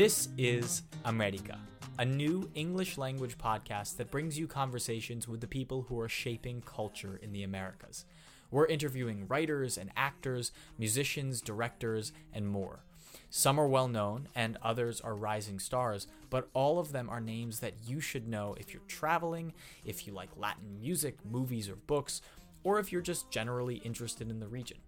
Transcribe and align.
This 0.00 0.30
is 0.38 0.84
America, 1.04 1.58
a 1.98 2.06
new 2.06 2.50
English 2.54 2.96
language 2.96 3.36
podcast 3.36 3.98
that 3.98 4.10
brings 4.10 4.38
you 4.38 4.46
conversations 4.46 5.28
with 5.28 5.42
the 5.42 5.46
people 5.46 5.82
who 5.82 6.00
are 6.00 6.08
shaping 6.08 6.62
culture 6.62 7.20
in 7.22 7.32
the 7.32 7.42
Americas. 7.42 8.06
We're 8.50 8.64
interviewing 8.64 9.26
writers 9.28 9.76
and 9.76 9.90
actors, 9.98 10.52
musicians, 10.78 11.42
directors, 11.42 12.14
and 12.32 12.48
more. 12.48 12.80
Some 13.28 13.60
are 13.60 13.68
well 13.68 13.88
known 13.88 14.28
and 14.34 14.56
others 14.62 15.02
are 15.02 15.14
rising 15.14 15.58
stars, 15.58 16.06
but 16.30 16.48
all 16.54 16.78
of 16.78 16.92
them 16.92 17.10
are 17.10 17.20
names 17.20 17.60
that 17.60 17.74
you 17.86 18.00
should 18.00 18.26
know 18.26 18.56
if 18.58 18.72
you're 18.72 18.80
traveling, 18.88 19.52
if 19.84 20.06
you 20.06 20.14
like 20.14 20.30
Latin 20.34 20.80
music, 20.80 21.18
movies, 21.30 21.68
or 21.68 21.76
books, 21.76 22.22
or 22.64 22.78
if 22.78 22.90
you're 22.90 23.02
just 23.02 23.30
generally 23.30 23.76
interested 23.84 24.30
in 24.30 24.40
the 24.40 24.48
region. 24.48 24.78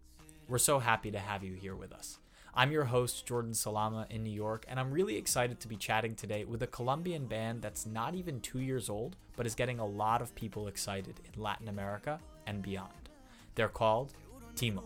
We're 0.49 0.57
so 0.57 0.79
happy 0.79 1.11
to 1.11 1.19
have 1.19 1.45
you 1.45 1.53
here 1.53 1.77
with 1.77 1.93
us. 1.93 2.19
I'm 2.55 2.71
your 2.71 2.85
host, 2.85 3.25
Jordan 3.25 3.55
Salama 3.55 4.07
in 4.11 4.23
New 4.23 4.31
York, 4.31 4.67
and 4.69 4.79
I'm 4.79 4.91
really 4.91 5.17
excited 5.17 5.59
to 5.61 5.69
be 5.69 5.77
chatting 5.77 6.15
today 6.15 6.45
with 6.45 6.63
a 6.63 6.67
Colombian 6.67 7.27
band 7.27 7.63
that's 7.63 7.87
not 7.87 8.15
even 8.15 8.41
two 8.43 8.61
years 8.61 8.91
old, 8.91 9.17
but 9.37 9.47
is 9.47 9.55
getting 9.55 9.79
a 9.79 9.87
lot 9.87 10.21
of 10.21 10.35
people 10.35 10.69
excited 10.69 11.15
in 11.33 11.43
Latin 11.43 11.69
America 11.69 12.21
and 12.47 12.61
beyond. 12.61 13.09
They're 13.55 13.69
called 13.69 14.13
Timo. 14.55 14.83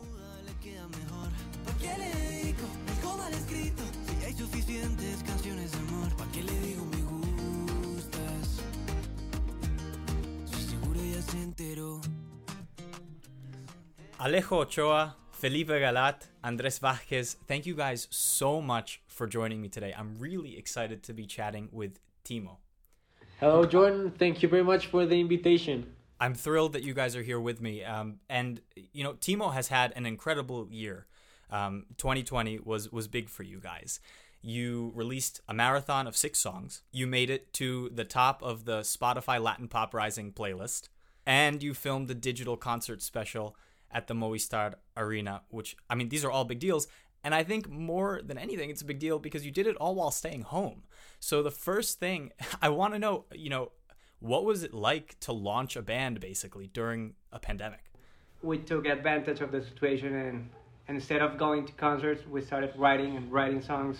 Alejo 14.20 14.52
Ochoa, 14.52 15.16
Felipe 15.36 15.68
Galat, 15.68 16.22
Andres 16.42 16.78
Vázquez, 16.78 17.36
thank 17.46 17.66
you 17.66 17.74
guys 17.74 18.08
so 18.08 18.62
much 18.62 19.02
for 19.06 19.26
joining 19.26 19.60
me 19.60 19.68
today. 19.68 19.92
I'm 19.94 20.16
really 20.18 20.56
excited 20.56 21.02
to 21.02 21.12
be 21.12 21.26
chatting 21.26 21.68
with 21.72 21.98
Timo. 22.24 22.56
Hello, 23.38 23.66
Jordan. 23.66 24.14
Thank 24.18 24.42
you 24.42 24.48
very 24.48 24.64
much 24.64 24.86
for 24.86 25.04
the 25.04 25.20
invitation. 25.20 25.92
I'm 26.18 26.34
thrilled 26.34 26.72
that 26.72 26.84
you 26.84 26.94
guys 26.94 27.14
are 27.16 27.22
here 27.22 27.38
with 27.38 27.60
me. 27.60 27.84
Um, 27.84 28.20
and 28.30 28.62
you 28.94 29.04
know, 29.04 29.12
Timo 29.12 29.52
has 29.52 29.68
had 29.68 29.92
an 29.94 30.06
incredible 30.06 30.68
year. 30.70 31.06
Um, 31.50 31.84
2020 31.98 32.60
was 32.60 32.90
was 32.90 33.06
big 33.06 33.28
for 33.28 33.42
you 33.42 33.60
guys. 33.60 34.00
You 34.40 34.90
released 34.94 35.42
a 35.46 35.52
marathon 35.52 36.06
of 36.06 36.16
six 36.16 36.38
songs. 36.38 36.82
You 36.92 37.06
made 37.06 37.28
it 37.28 37.52
to 37.54 37.90
the 37.90 38.04
top 38.04 38.42
of 38.42 38.64
the 38.64 38.80
Spotify 38.80 39.38
Latin 39.38 39.68
Pop 39.68 39.92
Rising 39.92 40.32
playlist, 40.32 40.88
and 41.26 41.62
you 41.62 41.74
filmed 41.74 42.10
a 42.10 42.14
digital 42.14 42.56
concert 42.56 43.02
special 43.02 43.54
at 43.90 44.06
the 44.06 44.14
Movistar 44.14 44.74
Arena. 44.96 45.42
Which 45.48 45.76
I 45.88 45.94
mean, 45.94 46.08
these 46.08 46.24
are 46.24 46.30
all 46.30 46.44
big 46.44 46.58
deals. 46.58 46.86
And 47.24 47.34
I 47.34 47.42
think 47.42 47.68
more 47.68 48.20
than 48.24 48.38
anything, 48.38 48.70
it's 48.70 48.82
a 48.82 48.84
big 48.84 49.00
deal 49.00 49.18
because 49.18 49.44
you 49.44 49.50
did 49.50 49.66
it 49.66 49.74
all 49.76 49.96
while 49.96 50.12
staying 50.12 50.42
home. 50.42 50.84
So 51.18 51.42
the 51.42 51.50
first 51.50 51.98
thing 51.98 52.32
I 52.62 52.68
want 52.68 52.94
to 52.94 52.98
know, 53.00 53.24
you 53.34 53.50
know, 53.50 53.72
what 54.20 54.44
was 54.44 54.62
it 54.62 54.72
like 54.72 55.18
to 55.20 55.32
launch 55.32 55.76
a 55.76 55.82
band 55.82 56.20
basically 56.20 56.68
during 56.68 57.14
a 57.32 57.38
pandemic? 57.38 57.80
We 58.42 58.58
took 58.58 58.86
advantage 58.86 59.40
of 59.40 59.50
the 59.50 59.62
situation 59.62 60.14
and, 60.14 60.50
and 60.86 60.96
instead 60.96 61.20
of 61.20 61.36
going 61.36 61.66
to 61.66 61.72
concerts, 61.72 62.22
we 62.28 62.42
started 62.42 62.72
writing 62.76 63.16
and 63.16 63.32
writing 63.32 63.60
songs. 63.60 63.98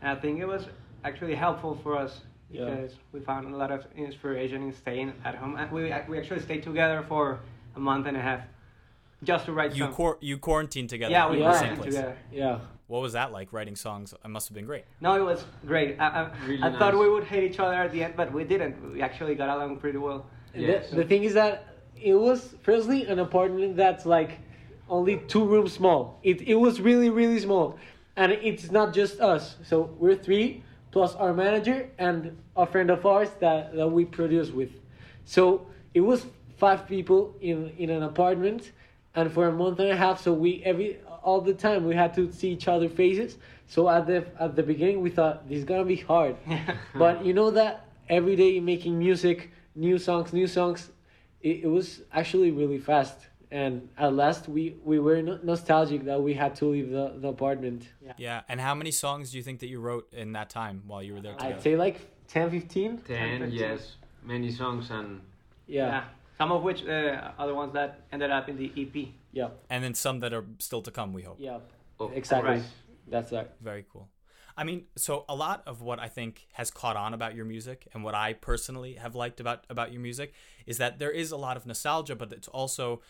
And 0.00 0.10
I 0.10 0.20
think 0.20 0.40
it 0.40 0.46
was 0.46 0.66
actually 1.04 1.34
helpful 1.34 1.78
for 1.82 1.96
us 1.98 2.20
Yeah. 2.50 2.64
because 2.64 2.94
we 3.12 3.20
found 3.20 3.52
a 3.52 3.56
lot 3.56 3.70
of 3.70 3.84
inspiration 3.96 4.62
in 4.62 4.72
staying 4.72 5.12
at 5.24 5.34
home. 5.34 5.56
And 5.56 5.70
we, 5.70 5.92
we 6.08 6.18
actually 6.18 6.40
stayed 6.40 6.62
together 6.62 7.04
for 7.08 7.40
a 7.76 7.80
month 7.80 8.06
and 8.06 8.16
a 8.16 8.20
half 8.22 8.40
just 9.24 9.46
to 9.46 9.52
write 9.52 9.74
You 9.74 9.84
songs. 9.84 9.94
quar- 9.94 10.18
you 10.20 10.38
quarantined 10.38 10.90
together 10.90 11.12
yeah, 11.12 11.26
in 11.26 11.32
we 11.32 11.38
the 11.38 11.42
Yeah. 11.44 11.52
same 11.52 11.76
quarantined 11.76 11.82
place. 11.82 11.94
together. 11.94 12.16
Yeah. 12.32 12.58
What 12.86 13.00
was 13.02 13.14
that 13.14 13.32
like 13.32 13.52
writing 13.52 13.76
songs? 13.76 14.12
It 14.24 14.28
must 14.28 14.48
have 14.48 14.54
been 14.54 14.66
great. 14.66 14.84
No, 15.00 15.14
it 15.14 15.24
was 15.24 15.44
great. 15.66 15.98
I, 15.98 16.06
I, 16.06 16.30
Really 16.46 16.62
I 16.62 16.78
thought 16.78 16.94
we 16.96 17.08
would 17.08 17.24
hate 17.24 17.44
each 17.50 17.58
other 17.58 17.74
at 17.74 17.92
the 17.92 18.04
end, 18.04 18.14
but 18.16 18.32
we 18.32 18.44
didn't. 18.44 18.92
We 18.92 19.00
actually 19.02 19.34
got 19.34 19.48
along 19.48 19.78
pretty 19.78 19.98
well. 19.98 20.26
Yeah, 20.54 20.78
the, 20.80 20.86
so- 20.88 20.96
the 20.96 21.04
thing 21.04 21.24
is 21.24 21.34
that 21.34 21.68
it 21.96 22.14
was 22.14 22.54
firstly 22.62 23.06
an 23.06 23.18
apartment 23.20 23.76
that's 23.76 24.04
like 24.04 24.38
only 24.88 25.16
two 25.28 25.44
rooms 25.44 25.72
small. 25.72 26.18
It, 26.22 26.42
it 26.42 26.54
was 26.56 26.80
really, 26.80 27.08
really 27.08 27.40
small. 27.40 27.78
And 28.16 28.32
it's 28.32 28.70
not 28.70 28.92
just 28.94 29.18
us. 29.20 29.56
So 29.64 29.90
we're 29.98 30.14
three 30.16 30.62
plus 30.92 31.14
our 31.16 31.32
manager 31.32 31.88
and 31.98 32.36
a 32.56 32.66
friend 32.66 32.90
of 32.90 33.04
ours 33.06 33.30
that, 33.40 33.74
that 33.74 33.88
we 33.88 34.04
produce 34.04 34.50
with. 34.50 34.70
So 35.24 35.66
it 35.94 36.00
was 36.02 36.26
five 36.58 36.86
people 36.86 37.34
in, 37.40 37.70
in 37.78 37.90
an 37.90 38.02
apartment 38.04 38.70
and 39.14 39.32
for 39.32 39.48
a 39.48 39.52
month 39.52 39.78
and 39.78 39.90
a 39.90 39.96
half 39.96 40.20
so 40.20 40.32
we 40.32 40.62
every 40.64 40.98
all 41.22 41.40
the 41.40 41.54
time 41.54 41.84
we 41.84 41.94
had 41.94 42.14
to 42.14 42.30
see 42.32 42.50
each 42.50 42.68
other 42.68 42.88
faces. 42.88 43.38
So 43.66 43.88
at 43.88 44.06
the 44.06 44.26
at 44.38 44.54
the 44.56 44.62
beginning 44.62 45.00
we 45.00 45.10
thought 45.10 45.48
this 45.48 45.58
is 45.58 45.64
gonna 45.64 45.84
be 45.84 45.96
hard. 45.96 46.36
but 46.94 47.24
you 47.24 47.32
know 47.32 47.50
that 47.50 47.88
every 48.08 48.36
day 48.36 48.60
making 48.60 48.98
music, 48.98 49.50
new 49.74 49.98
songs, 49.98 50.32
new 50.32 50.46
songs, 50.46 50.90
it, 51.40 51.64
it 51.64 51.66
was 51.66 52.02
actually 52.12 52.50
really 52.50 52.78
fast. 52.78 53.16
And 53.50 53.88
at 53.96 54.12
last 54.12 54.48
we, 54.48 54.76
we 54.84 54.98
were 54.98 55.22
no- 55.22 55.38
nostalgic 55.42 56.04
that 56.06 56.20
we 56.20 56.34
had 56.34 56.56
to 56.56 56.64
leave 56.66 56.90
the, 56.90 57.14
the 57.18 57.28
apartment. 57.28 57.88
Yeah. 58.04 58.12
yeah 58.18 58.40
And 58.48 58.60
how 58.60 58.74
many 58.74 58.90
songs 58.90 59.30
do 59.30 59.36
you 59.38 59.44
think 59.44 59.60
that 59.60 59.68
you 59.68 59.80
wrote 59.80 60.12
in 60.12 60.32
that 60.32 60.50
time 60.50 60.82
while 60.86 61.02
you 61.02 61.14
were 61.14 61.20
there 61.20 61.34
together? 61.34 61.54
I'd 61.54 61.62
say 61.62 61.76
like 61.76 62.00
10, 62.28 62.50
15. 62.50 62.98
10, 62.98 63.40
15. 63.40 63.58
yes. 63.58 63.96
Many 64.24 64.50
songs 64.50 64.90
and 64.90 65.20
Yeah. 65.66 65.86
Yeah. 65.86 66.04
Some 66.38 66.52
of 66.52 66.62
which 66.62 66.84
uh, 66.84 67.32
are 67.38 67.46
the 67.46 67.54
ones 67.54 67.72
that 67.74 68.00
ended 68.12 68.30
up 68.30 68.48
in 68.48 68.56
the 68.56 68.72
E 68.74 68.90
EP. 68.94 69.08
Yeah. 69.32 69.48
and 69.70 69.82
then 69.82 69.94
some 69.94 70.20
that 70.20 70.32
are 70.32 70.44
still 70.58 70.82
to 70.82 70.90
come, 70.90 71.12
we 71.12 71.22
hope. 71.22 71.36
Yeah. 71.40 71.58
oh, 71.98 72.10
Exactly. 72.14 72.50
Right. 72.50 72.62
That's 73.08 73.32
right. 73.32 73.50
Very 73.60 73.84
cool. 73.92 74.08
I 74.56 74.62
mean, 74.62 74.84
so 74.96 75.24
a 75.28 75.34
lot 75.34 75.62
of 75.66 75.82
what 75.82 75.98
I 75.98 76.08
think 76.08 76.46
has 76.52 76.70
caught 76.70 76.96
on 76.96 77.12
about 77.12 77.34
your 77.34 77.44
music 77.44 77.88
and 77.92 78.04
what 78.04 78.14
I 78.14 78.34
personally 78.34 78.94
have 78.94 79.16
liked 79.16 79.40
about 79.40 79.64
about 79.68 79.92
your 79.92 80.00
music 80.00 80.32
is 80.64 80.78
that 80.78 80.98
there 80.98 81.10
is 81.10 81.32
a 81.32 81.36
lot 81.36 81.56
of 81.56 81.66
nostalgia, 81.66 82.14
but 82.14 82.32
it's 82.32 82.48
also 82.48 83.00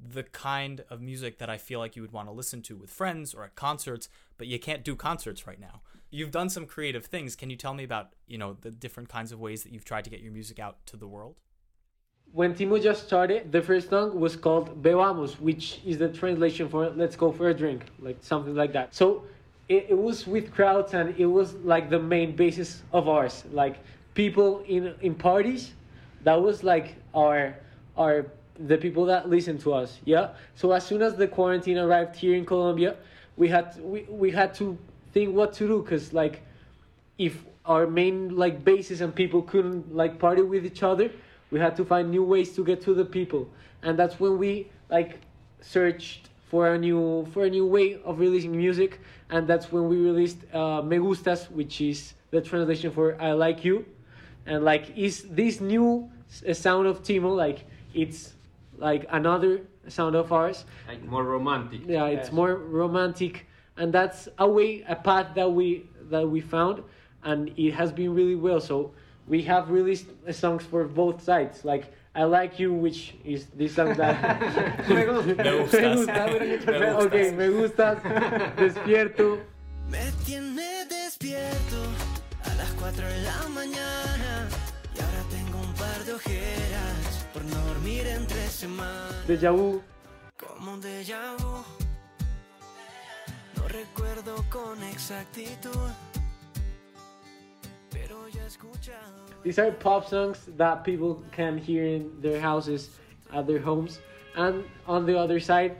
the 0.00 0.22
kind 0.22 0.84
of 0.90 1.00
music 1.00 1.38
that 1.38 1.50
I 1.50 1.58
feel 1.58 1.78
like 1.80 1.96
you 1.96 2.02
would 2.02 2.12
want 2.12 2.28
to 2.28 2.32
listen 2.32 2.62
to 2.62 2.76
with 2.76 2.90
friends 2.90 3.34
or 3.34 3.44
at 3.44 3.54
concerts, 3.56 4.08
but 4.38 4.46
you 4.46 4.58
can't 4.58 4.84
do 4.84 4.94
concerts 4.96 5.46
right 5.46 5.60
now. 5.60 5.82
You've 6.10 6.30
done 6.30 6.50
some 6.50 6.66
creative 6.66 7.06
things. 7.06 7.36
Can 7.36 7.50
you 7.50 7.56
tell 7.56 7.74
me 7.74 7.84
about, 7.84 8.14
you 8.26 8.38
know, 8.38 8.56
the 8.60 8.70
different 8.70 9.08
kinds 9.08 9.32
of 9.32 9.40
ways 9.40 9.62
that 9.62 9.72
you've 9.72 9.84
tried 9.84 10.04
to 10.04 10.10
get 10.10 10.20
your 10.20 10.32
music 10.32 10.58
out 10.58 10.84
to 10.86 10.96
the 10.96 11.06
world? 11.06 11.36
When 12.34 12.54
Timo 12.54 12.82
just 12.82 13.06
started, 13.06 13.52
the 13.52 13.60
first 13.60 13.90
song 13.90 14.18
was 14.18 14.36
called 14.36 14.82
Bebamos, 14.82 15.38
which 15.38 15.80
is 15.84 15.98
the 15.98 16.08
translation 16.08 16.66
for 16.66 16.88
let's 16.88 17.14
go 17.14 17.30
for 17.30 17.50
a 17.50 17.54
drink, 17.54 17.82
like 18.00 18.16
something 18.22 18.54
like 18.54 18.72
that. 18.72 18.94
So 18.94 19.24
it, 19.68 19.86
it 19.90 19.98
was 19.98 20.26
with 20.26 20.50
crowds 20.50 20.94
and 20.94 21.14
it 21.18 21.26
was 21.26 21.52
like 21.56 21.90
the 21.90 21.98
main 21.98 22.34
basis 22.34 22.82
of 22.92 23.06
ours. 23.06 23.44
Like 23.52 23.76
people 24.14 24.64
in 24.66 24.94
in 25.02 25.14
parties, 25.14 25.72
that 26.24 26.40
was 26.40 26.64
like 26.64 26.96
our 27.14 27.54
our 27.98 28.26
the 28.58 28.78
people 28.78 29.04
that 29.06 29.28
listen 29.28 29.58
to 29.58 29.74
us. 29.74 29.98
Yeah. 30.06 30.30
So 30.54 30.72
as 30.72 30.86
soon 30.86 31.02
as 31.02 31.16
the 31.16 31.28
quarantine 31.28 31.76
arrived 31.76 32.16
here 32.16 32.34
in 32.34 32.46
Colombia, 32.46 32.96
we 33.36 33.48
had 33.48 33.78
we, 33.80 34.02
we 34.08 34.30
had 34.30 34.54
to 34.54 34.78
think 35.12 35.34
what 35.34 35.52
to 35.54 35.66
do 35.66 35.82
because 35.82 36.14
like 36.14 36.40
if 37.18 37.44
our 37.66 37.86
main 37.86 38.34
like 38.36 38.64
bases 38.64 39.02
and 39.02 39.14
people 39.14 39.42
couldn't 39.42 39.94
like 39.94 40.18
party 40.18 40.40
with 40.40 40.64
each 40.64 40.82
other 40.82 41.10
we 41.52 41.60
had 41.60 41.76
to 41.76 41.84
find 41.84 42.10
new 42.10 42.24
ways 42.24 42.56
to 42.56 42.64
get 42.64 42.80
to 42.82 42.94
the 42.94 43.04
people. 43.04 43.48
And 43.82 43.96
that's 43.96 44.18
when 44.18 44.38
we 44.38 44.70
like 44.90 45.20
searched 45.60 46.30
for 46.50 46.74
a 46.74 46.78
new 46.78 47.26
for 47.32 47.44
a 47.44 47.50
new 47.50 47.66
way 47.66 48.00
of 48.04 48.18
releasing 48.18 48.56
music. 48.56 48.98
And 49.30 49.46
that's 49.46 49.70
when 49.70 49.88
we 49.88 49.96
released 49.98 50.38
uh, 50.52 50.82
me 50.82 50.96
gustas 50.96 51.50
which 51.50 51.80
is 51.80 52.14
the 52.30 52.40
translation 52.40 52.90
for 52.90 53.20
i 53.20 53.32
like 53.32 53.64
you. 53.64 53.84
And 54.46 54.64
like 54.64 54.96
is 54.96 55.22
this 55.30 55.60
new 55.60 56.10
sound 56.52 56.86
of 56.88 57.02
timo 57.02 57.36
like 57.36 57.66
it's 57.94 58.32
like 58.78 59.06
another 59.10 59.60
sound 59.88 60.16
of 60.16 60.32
ours. 60.32 60.64
Like 60.88 61.04
more 61.04 61.24
romantic. 61.24 61.82
yeah 61.86 62.06
it's 62.06 62.28
Yes. 62.28 62.32
more 62.32 62.54
romantic. 62.56 63.46
And 63.76 63.92
that's 63.92 64.28
a 64.38 64.48
way 64.48 64.84
a 64.88 64.96
path 64.96 65.34
that 65.34 65.52
we 65.52 65.86
that 66.10 66.26
we 66.28 66.40
found. 66.40 66.82
And 67.24 67.52
it 67.56 67.72
has 67.72 67.92
been 67.92 68.14
really 68.14 68.36
well. 68.36 68.60
So 68.60 68.92
we 69.28 69.42
have 69.42 69.70
released 69.70 70.06
uh, 70.28 70.32
songs 70.32 70.62
for 70.64 70.84
both 70.84 71.22
sides 71.22 71.64
like 71.64 71.92
i 72.14 72.24
like 72.24 72.58
you 72.58 72.72
which 72.72 73.14
is 73.24 73.46
this 73.56 73.74
song 73.74 73.94
that 73.94 74.16
Me 74.88 75.04
gusta. 75.04 75.34
Me 75.34 75.50
gustas. 75.50 75.72
Me 75.74 75.94
gusta. 75.94 76.26
Me 76.26 76.78
gustas. 76.78 77.04
okay 77.06 77.30
me 77.32 77.48
gustas 77.48 77.98
despierto 78.56 79.38
Me 79.90 80.10
tiene 80.26 80.84
despierto 80.86 81.78
a 82.44 82.54
las 82.54 82.70
4 82.80 83.06
de 83.06 83.22
la 83.22 83.48
mañana 83.48 84.48
y 84.96 85.00
ahora 85.00 85.22
tengo 85.30 85.58
un 85.60 85.72
par 85.74 86.04
de 86.04 86.12
ojeras 86.14 87.26
por 87.32 87.44
no 87.44 87.56
dormir 87.66 88.06
entre 88.06 88.46
semanas. 88.48 89.26
deja 89.26 89.50
vu 89.50 89.82
Como 90.36 90.72
un 90.72 90.80
déjà 90.80 91.36
vu, 91.38 91.62
no 93.56 93.68
recuerdo 93.68 94.34
con 94.50 94.82
exactitud, 94.82 95.90
These 99.42 99.58
are 99.58 99.70
pop 99.72 100.08
songs 100.08 100.38
that 100.56 100.84
people 100.84 101.22
can 101.32 101.58
hear 101.58 101.84
in 101.84 102.20
their 102.20 102.40
houses, 102.40 102.90
at 103.32 103.46
their 103.46 103.58
homes. 103.58 103.98
And 104.36 104.64
on 104.86 105.04
the 105.06 105.18
other 105.18 105.40
side, 105.40 105.76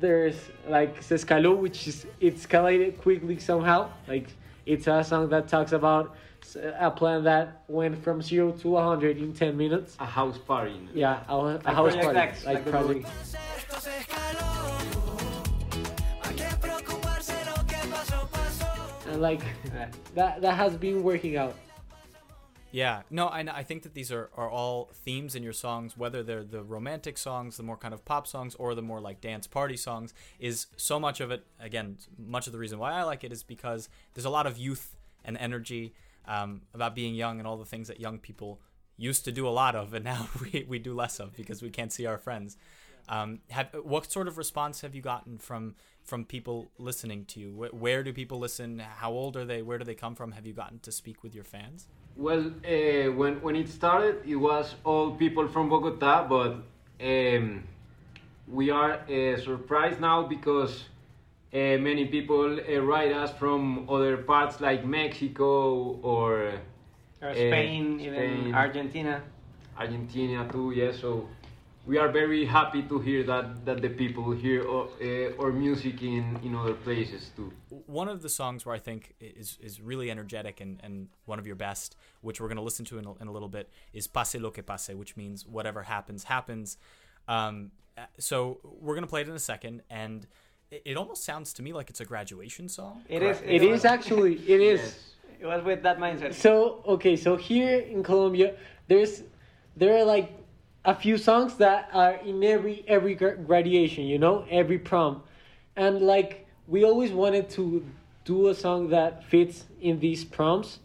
there's 0.00 0.36
like 0.68 1.02
Se 1.02 1.14
Escaló, 1.16 1.56
which 1.56 1.86
is 1.86 2.06
it 2.20 2.36
escalated 2.36 2.98
quickly 3.00 3.38
somehow. 3.38 3.90
Like 4.08 4.28
It's 4.66 4.86
a 4.86 5.04
song 5.04 5.28
that 5.28 5.46
talks 5.48 5.72
about 5.72 6.14
a 6.78 6.90
plan 6.90 7.24
that 7.24 7.62
went 7.68 8.02
from 8.02 8.20
zero 8.22 8.52
to 8.52 8.68
100 8.68 9.18
in 9.18 9.32
10 9.34 9.56
minutes. 9.56 9.96
A 10.00 10.06
house 10.06 10.38
party. 10.38 10.88
Yeah, 10.94 11.20
a, 11.28 11.34
a 11.34 11.36
Like 11.36 11.64
house 11.66 11.94
party, 11.96 12.18
X, 12.18 12.44
like 12.46 12.54
like 12.56 12.66
Project. 12.70 12.88
movie. 12.88 13.06
Esto 13.56 13.80
se 13.80 13.90
escaló. 13.90 14.48
¿A 16.22 16.28
qué 16.34 16.48
preocuparse 16.60 17.34
lo 17.46 17.64
que 17.66 17.76
pasó, 17.90 18.28
pasó? 18.30 19.12
And 19.12 19.20
like 19.22 19.42
that, 20.14 20.40
that 20.40 20.54
has 20.54 20.76
been 20.76 21.02
working 21.02 21.36
out. 21.36 21.54
Yeah, 22.74 23.02
no, 23.08 23.28
I, 23.28 23.38
I 23.58 23.62
think 23.62 23.84
that 23.84 23.94
these 23.94 24.10
are, 24.10 24.30
are 24.36 24.50
all 24.50 24.90
themes 24.92 25.36
in 25.36 25.44
your 25.44 25.52
songs, 25.52 25.96
whether 25.96 26.24
they're 26.24 26.42
the 26.42 26.64
romantic 26.64 27.16
songs, 27.16 27.56
the 27.56 27.62
more 27.62 27.76
kind 27.76 27.94
of 27.94 28.04
pop 28.04 28.26
songs, 28.26 28.56
or 28.56 28.74
the 28.74 28.82
more 28.82 29.00
like 29.00 29.20
dance 29.20 29.46
party 29.46 29.76
songs. 29.76 30.12
Is 30.40 30.66
so 30.76 30.98
much 30.98 31.20
of 31.20 31.30
it, 31.30 31.46
again, 31.60 31.98
much 32.18 32.48
of 32.48 32.52
the 32.52 32.58
reason 32.58 32.80
why 32.80 32.90
I 32.90 33.04
like 33.04 33.22
it 33.22 33.30
is 33.30 33.44
because 33.44 33.88
there's 34.12 34.24
a 34.24 34.30
lot 34.30 34.48
of 34.48 34.58
youth 34.58 34.96
and 35.24 35.36
energy 35.38 35.94
um, 36.26 36.62
about 36.74 36.96
being 36.96 37.14
young 37.14 37.38
and 37.38 37.46
all 37.46 37.56
the 37.56 37.64
things 37.64 37.86
that 37.86 38.00
young 38.00 38.18
people 38.18 38.60
used 38.96 39.24
to 39.26 39.30
do 39.30 39.46
a 39.46 39.50
lot 39.50 39.76
of, 39.76 39.94
and 39.94 40.04
now 40.04 40.28
we, 40.40 40.66
we 40.68 40.80
do 40.80 40.94
less 40.94 41.20
of 41.20 41.36
because 41.36 41.62
we 41.62 41.70
can't 41.70 41.92
see 41.92 42.06
our 42.06 42.18
friends. 42.18 42.56
Um, 43.08 43.40
have 43.50 43.68
what 43.82 44.10
sort 44.10 44.28
of 44.28 44.38
response 44.38 44.80
have 44.80 44.94
you 44.94 45.02
gotten 45.02 45.38
from 45.38 45.74
from 46.02 46.24
people 46.24 46.70
listening 46.78 47.24
to 47.26 47.40
you? 47.40 47.50
Wh- 47.52 47.74
Where 47.82 48.02
do 48.02 48.12
people 48.12 48.38
listen? 48.38 48.78
How 48.78 49.10
old 49.12 49.36
are 49.36 49.44
they? 49.44 49.62
Where 49.62 49.78
do 49.78 49.84
they 49.84 49.94
come 49.94 50.14
from? 50.14 50.32
Have 50.32 50.46
you 50.46 50.52
gotten 50.52 50.78
to 50.80 50.92
speak 50.92 51.22
with 51.22 51.34
your 51.34 51.44
fans? 51.44 51.86
Well, 52.16 52.46
uh, 52.64 53.12
when 53.12 53.40
when 53.42 53.56
it 53.56 53.68
started, 53.68 54.22
it 54.26 54.36
was 54.36 54.74
all 54.84 55.10
people 55.12 55.48
from 55.48 55.68
Bogota, 55.68 56.26
but 56.28 56.56
um, 57.00 57.64
we 58.48 58.70
are 58.70 58.92
uh, 59.08 59.36
surprised 59.40 60.00
now 60.00 60.22
because 60.22 60.84
uh, 61.52 61.56
many 61.78 62.06
people 62.06 62.58
uh, 62.60 62.80
write 62.80 63.12
us 63.12 63.32
from 63.38 63.88
other 63.88 64.16
parts 64.18 64.60
like 64.60 64.84
Mexico 64.86 65.98
or 66.02 66.52
Or 67.22 67.30
Eh, 67.30 67.34
Spain, 67.48 68.00
even 68.00 68.54
Argentina. 68.54 69.22
Argentina 69.78 70.46
too. 70.52 70.72
Yeah, 70.76 70.92
so 70.92 71.26
we 71.86 71.98
are 71.98 72.08
very 72.08 72.44
happy 72.44 72.82
to 72.82 72.98
hear 72.98 73.22
that 73.24 73.64
that 73.64 73.82
the 73.82 73.88
people 73.88 74.30
hear 74.32 74.68
our, 74.68 74.88
uh, 75.02 75.42
our 75.42 75.52
music 75.52 76.02
in 76.02 76.38
in 76.42 76.54
other 76.54 76.74
places 76.74 77.30
too. 77.36 77.52
one 77.86 78.08
of 78.08 78.22
the 78.22 78.28
songs 78.28 78.64
where 78.64 78.74
I 78.74 78.78
think 78.78 79.14
is 79.20 79.58
is 79.60 79.80
really 79.80 80.10
energetic 80.10 80.60
and, 80.60 80.80
and 80.82 81.08
one 81.26 81.38
of 81.38 81.46
your 81.46 81.56
best, 81.56 81.96
which 82.22 82.40
we're 82.40 82.48
going 82.48 82.56
to 82.56 82.62
listen 82.62 82.84
to 82.86 82.98
in 82.98 83.04
a, 83.06 83.14
in 83.22 83.28
a 83.28 83.32
little 83.32 83.48
bit, 83.48 83.70
is 83.92 84.06
Pase 84.06 84.36
lo 84.36 84.50
que 84.50 84.62
pase, 84.62 84.94
which 84.94 85.16
means 85.16 85.46
whatever 85.46 85.82
happens, 85.82 86.24
happens. 86.24 86.76
Um, 87.28 87.70
so 88.18 88.58
we're 88.80 88.94
going 88.94 89.04
to 89.04 89.10
play 89.10 89.20
it 89.20 89.28
in 89.28 89.34
a 89.34 89.38
second, 89.38 89.82
and 89.90 90.26
it, 90.70 90.82
it 90.84 90.96
almost 90.96 91.24
sounds 91.24 91.52
to 91.54 91.62
me 91.62 91.72
like 91.72 91.90
it's 91.90 92.00
a 92.00 92.04
graduation 92.04 92.68
song. 92.68 93.02
It 93.08 93.22
is. 93.22 93.40
It 93.44 93.62
is 93.62 93.84
actually, 93.84 94.34
it 94.48 94.60
is. 94.60 95.14
It 95.40 95.46
was 95.46 95.62
with 95.64 95.82
that 95.82 95.98
mindset. 95.98 96.34
So 96.34 96.82
okay, 96.86 97.16
so 97.16 97.36
here 97.36 97.80
in 97.80 98.02
Colombia, 98.02 98.56
there's 98.88 99.22
there 99.76 99.96
are 99.96 100.04
like 100.04 100.32
a 100.84 100.94
few 100.94 101.16
songs 101.16 101.56
that 101.56 101.88
are 101.92 102.14
in 102.16 102.42
every 102.44 102.84
every 102.86 103.14
graduation, 103.14 104.04
you 104.04 104.18
know, 104.18 104.44
every 104.50 104.78
prom, 104.78 105.22
and 105.76 106.00
like 106.02 106.46
we 106.66 106.84
always 106.84 107.12
wanted 107.12 107.48
to 107.50 107.84
do 108.24 108.48
a 108.48 108.54
song 108.54 108.88
that 108.88 109.24
fits 109.24 109.64
in 109.80 110.00
these 110.00 110.24
proms, 110.24 110.78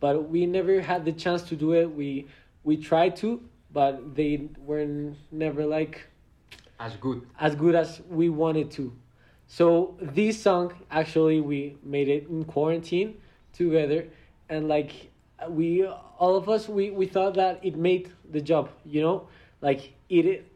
but 0.00 0.28
we 0.28 0.46
never 0.46 0.80
had 0.80 1.04
the 1.04 1.12
chance 1.12 1.42
to 1.42 1.56
do 1.56 1.72
it. 1.72 1.86
We 1.94 2.26
we 2.64 2.76
tried 2.76 3.16
to, 3.16 3.42
but 3.72 4.14
they 4.14 4.48
were 4.58 4.86
never 5.30 5.64
like 5.66 6.06
As 6.78 6.96
good. 6.96 7.26
as 7.38 7.54
good 7.54 7.74
as 7.74 8.00
we 8.10 8.28
wanted 8.28 8.70
to. 8.72 8.92
So 9.46 9.96
this 10.00 10.40
song 10.42 10.72
actually 10.90 11.40
we 11.40 11.76
made 11.82 12.08
it 12.08 12.28
in 12.28 12.44
quarantine 12.44 13.14
together 13.52 14.08
and 14.48 14.68
like 14.68 15.10
we 15.48 15.86
all 15.86 16.36
of 16.36 16.48
us 16.48 16.68
we, 16.68 16.90
we 16.90 17.06
thought 17.06 17.34
that 17.34 17.60
it 17.62 17.76
made 17.76 18.10
the 18.30 18.40
job, 18.40 18.70
you 18.84 19.00
know? 19.02 19.28
Like 19.60 19.92
it 20.08 20.50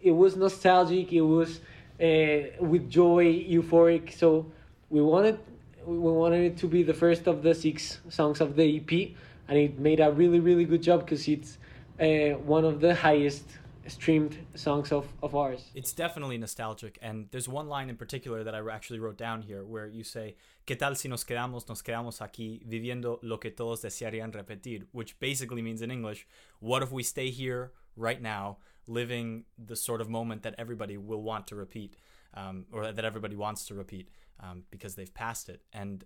it 0.00 0.10
was 0.10 0.36
nostalgic, 0.36 1.12
it 1.12 1.20
was 1.20 1.60
uh, 2.00 2.64
with 2.64 2.88
joy, 2.90 3.24
euphoric. 3.48 4.12
So 4.12 4.46
we 4.90 5.00
wanted 5.00 5.38
we 5.84 5.98
wanted 5.98 6.52
it 6.52 6.56
to 6.58 6.66
be 6.66 6.82
the 6.82 6.94
first 6.94 7.26
of 7.26 7.42
the 7.42 7.54
six 7.54 7.98
songs 8.08 8.40
of 8.40 8.54
the 8.54 8.76
EP 8.76 9.16
and 9.48 9.58
it 9.58 9.78
made 9.78 9.98
a 10.00 10.10
really 10.12 10.38
really 10.38 10.64
good 10.64 10.82
job 10.82 11.00
because 11.00 11.26
it's 11.26 11.58
uh, 12.00 12.38
one 12.38 12.64
of 12.64 12.80
the 12.80 12.94
highest 12.94 13.44
streamed 13.86 14.36
songs 14.54 14.92
of, 14.92 15.06
of 15.22 15.34
ours. 15.34 15.70
It's 15.74 15.92
definitely 15.92 16.38
nostalgic, 16.38 16.98
and 17.02 17.26
there's 17.30 17.48
one 17.48 17.68
line 17.68 17.90
in 17.90 17.96
particular 17.96 18.44
that 18.44 18.54
I 18.54 18.60
actually 18.70 19.00
wrote 19.00 19.16
down 19.16 19.42
here 19.42 19.64
where 19.64 19.86
you 19.86 20.04
say, 20.04 20.36
¿Qué 20.66 20.78
tal 20.78 20.94
si 20.94 21.08
nos 21.08 21.24
quedamos, 21.24 21.68
nos 21.68 21.82
quedamos 21.82 22.20
aquí 22.20 22.62
viviendo 22.64 23.18
lo 23.22 23.38
que 23.38 23.50
todos 23.50 23.82
desearían 23.82 24.32
repetir? 24.32 24.86
Which 24.92 25.18
basically 25.18 25.62
means 25.62 25.82
in 25.82 25.90
English, 25.90 26.26
what 26.60 26.82
if 26.82 26.92
we 26.92 27.02
stay 27.02 27.30
here 27.30 27.72
right 27.96 28.20
now, 28.20 28.58
living 28.86 29.44
the 29.58 29.76
sort 29.76 30.00
of 30.00 30.08
moment 30.08 30.42
that 30.42 30.54
everybody 30.58 30.96
will 30.96 31.22
want 31.22 31.46
to 31.48 31.56
repeat, 31.56 31.96
um, 32.34 32.66
or 32.72 32.92
that 32.92 33.04
everybody 33.04 33.36
wants 33.36 33.66
to 33.66 33.74
repeat 33.74 34.08
um, 34.40 34.64
because 34.70 34.94
they've 34.94 35.12
passed 35.14 35.48
it? 35.48 35.62
And 35.72 36.04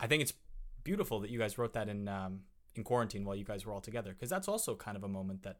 I 0.00 0.06
think 0.06 0.22
it's 0.22 0.34
beautiful 0.84 1.20
that 1.20 1.30
you 1.30 1.38
guys 1.38 1.58
wrote 1.58 1.72
that 1.74 1.88
in 1.88 2.08
um, 2.08 2.40
in 2.74 2.84
quarantine 2.84 3.24
while 3.24 3.36
you 3.36 3.44
guys 3.44 3.66
were 3.66 3.72
all 3.72 3.80
together, 3.80 4.10
because 4.12 4.30
that's 4.30 4.48
also 4.48 4.74
kind 4.74 4.96
of 4.96 5.04
a 5.04 5.08
moment 5.08 5.42
that 5.42 5.58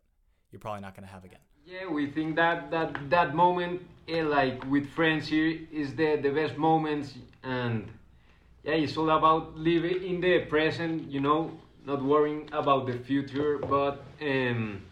you're 0.51 0.61
probably 0.61 0.81
not 0.81 0.95
going 0.95 1.07
to 1.07 1.13
have 1.13 1.25
again. 1.25 1.41
Yeah, 1.67 1.87
we 1.91 2.11
think 2.11 2.37
that 2.37 2.71
that 2.71 3.11
that 3.11 3.35
moment, 3.35 3.83
eh, 4.09 4.23
like 4.23 4.65
with 4.71 4.89
friends 4.91 5.29
here, 5.29 5.59
is 5.71 5.95
the 5.95 6.17
the 6.17 6.31
best 6.31 6.57
moments, 6.57 7.15
and 7.43 7.89
yeah, 8.65 8.73
it's 8.73 8.97
all 8.97 9.11
about 9.11 9.57
living 9.57 10.03
in 10.03 10.21
the 10.21 10.47
present. 10.47 11.11
You 11.11 11.21
know, 11.21 11.53
not 11.85 12.03
worrying 12.03 12.49
about 12.53 12.87
the 12.87 12.99
future, 12.99 13.59
but 13.59 14.03
um, 14.23 14.83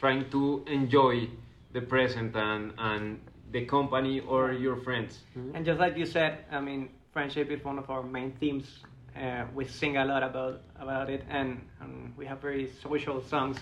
trying 0.00 0.28
to 0.30 0.64
enjoy 0.66 1.28
the 1.72 1.80
present 1.80 2.34
and 2.34 2.72
and 2.78 3.20
the 3.52 3.66
company 3.66 4.20
or 4.20 4.52
your 4.52 4.76
friends. 4.76 5.20
And 5.54 5.64
just 5.64 5.78
like 5.78 5.96
you 5.96 6.06
said, 6.06 6.44
I 6.50 6.60
mean, 6.60 6.88
friendship 7.12 7.50
is 7.50 7.62
one 7.64 7.78
of 7.78 7.90
our 7.90 8.02
main 8.02 8.32
themes. 8.40 8.66
Uh, 9.14 9.44
we 9.54 9.66
sing 9.66 9.96
a 9.96 10.04
lot 10.04 10.22
about 10.22 10.62
about 10.80 11.10
it, 11.10 11.24
and, 11.28 11.60
and 11.80 12.16
we 12.16 12.24
have 12.26 12.40
very 12.40 12.70
social 12.82 13.20
songs. 13.22 13.58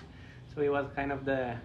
So 0.54 0.62
it 0.62 0.70
was 0.70 0.86
kind 0.94 1.10
of 1.10 1.24
the 1.24 1.56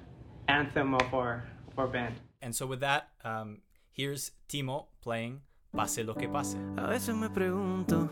anthem 0.47 0.95
of 0.95 1.13
our 1.13 1.43
of 1.67 1.77
our 1.77 1.87
band. 1.87 2.15
And 2.41 2.55
so 2.55 2.65
with 2.65 2.79
that, 2.79 3.09
um, 3.23 3.59
here's 3.91 4.31
Timo 4.49 4.87
playing 5.01 5.41
Pase 5.71 6.03
lo 6.03 6.13
que 6.13 6.27
pase. 6.27 6.57
A 6.77 6.87
veces 6.87 7.15
me 7.15 7.29
pregunto, 7.29 8.09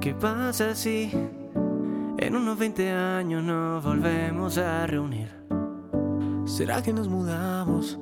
¿qué 0.00 0.14
pasa 0.14 0.74
si 0.74 1.10
en 1.12 2.36
unos 2.36 2.56
20 2.56 2.90
años 2.90 3.42
nos 3.42 3.82
volvemos 3.84 4.58
a 4.58 4.86
reunir? 4.86 5.47
¿Será 6.48 6.82
que 6.82 6.92
nos 6.94 7.08
mudamos 7.08 7.98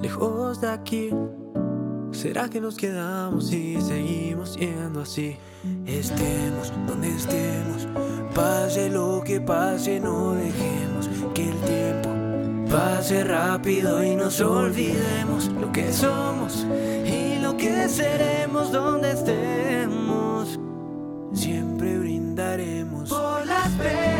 lejos 0.00 0.60
de 0.60 0.68
aquí? 0.68 1.10
¿Será 2.10 2.48
que 2.48 2.60
nos 2.60 2.76
quedamos 2.76 3.52
y 3.52 3.80
seguimos 3.82 4.54
siendo 4.54 5.02
así? 5.02 5.36
Estemos 5.84 6.72
donde 6.86 7.08
estemos, 7.08 7.86
pase 8.34 8.88
lo 8.88 9.22
que 9.22 9.40
pase, 9.40 10.00
no 10.00 10.32
dejemos 10.32 11.08
que 11.34 11.50
el 11.50 11.56
tiempo 11.60 12.08
pase 12.70 13.22
rápido 13.22 14.02
y 14.02 14.16
nos 14.16 14.40
olvidemos 14.40 15.48
lo 15.60 15.70
que 15.70 15.92
somos 15.92 16.66
y 17.04 17.38
lo 17.40 17.56
que 17.58 17.88
seremos 17.90 18.72
donde 18.72 19.12
estemos. 19.12 20.58
Siempre 21.34 21.98
brindaremos 21.98 23.10
por 23.10 23.46
las 23.46 23.68
penas, 23.72 24.15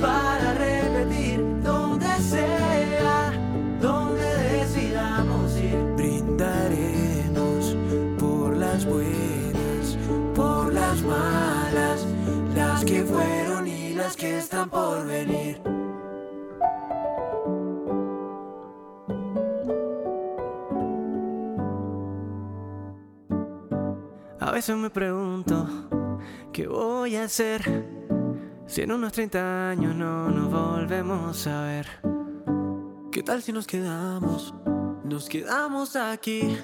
para 0.00 0.54
repetir 0.54 1.40
donde 1.62 2.06
sea, 2.20 3.32
donde 3.80 4.24
decidamos 4.52 5.56
ir. 5.56 5.76
Brindaremos 5.96 7.76
por 8.18 8.56
las 8.56 8.84
buenas, 8.84 9.96
por 10.34 10.72
las 10.72 11.02
malas, 11.02 12.06
las 12.54 12.84
que 12.84 13.02
fueron 13.04 13.66
y 13.66 13.94
las 13.94 14.16
que 14.16 14.38
están 14.38 14.68
por 14.68 15.06
venir. 15.06 15.60
A 24.40 24.52
veces 24.52 24.76
me 24.76 24.90
pregunto, 24.90 25.66
¿qué 26.52 26.66
voy 26.66 27.16
a 27.16 27.24
hacer? 27.24 27.95
Si 28.68 28.82
en 28.82 28.90
unos 28.90 29.12
30 29.12 29.70
años 29.70 29.94
no 29.94 30.28
nos 30.28 30.50
volvemos 30.50 31.46
a 31.46 31.62
ver. 31.62 31.86
¿Qué 33.12 33.22
tal 33.22 33.40
si 33.40 33.52
nos 33.52 33.66
quedamos? 33.66 34.54
Nos 35.04 35.28
quedamos 35.28 35.94
aquí, 35.94 36.58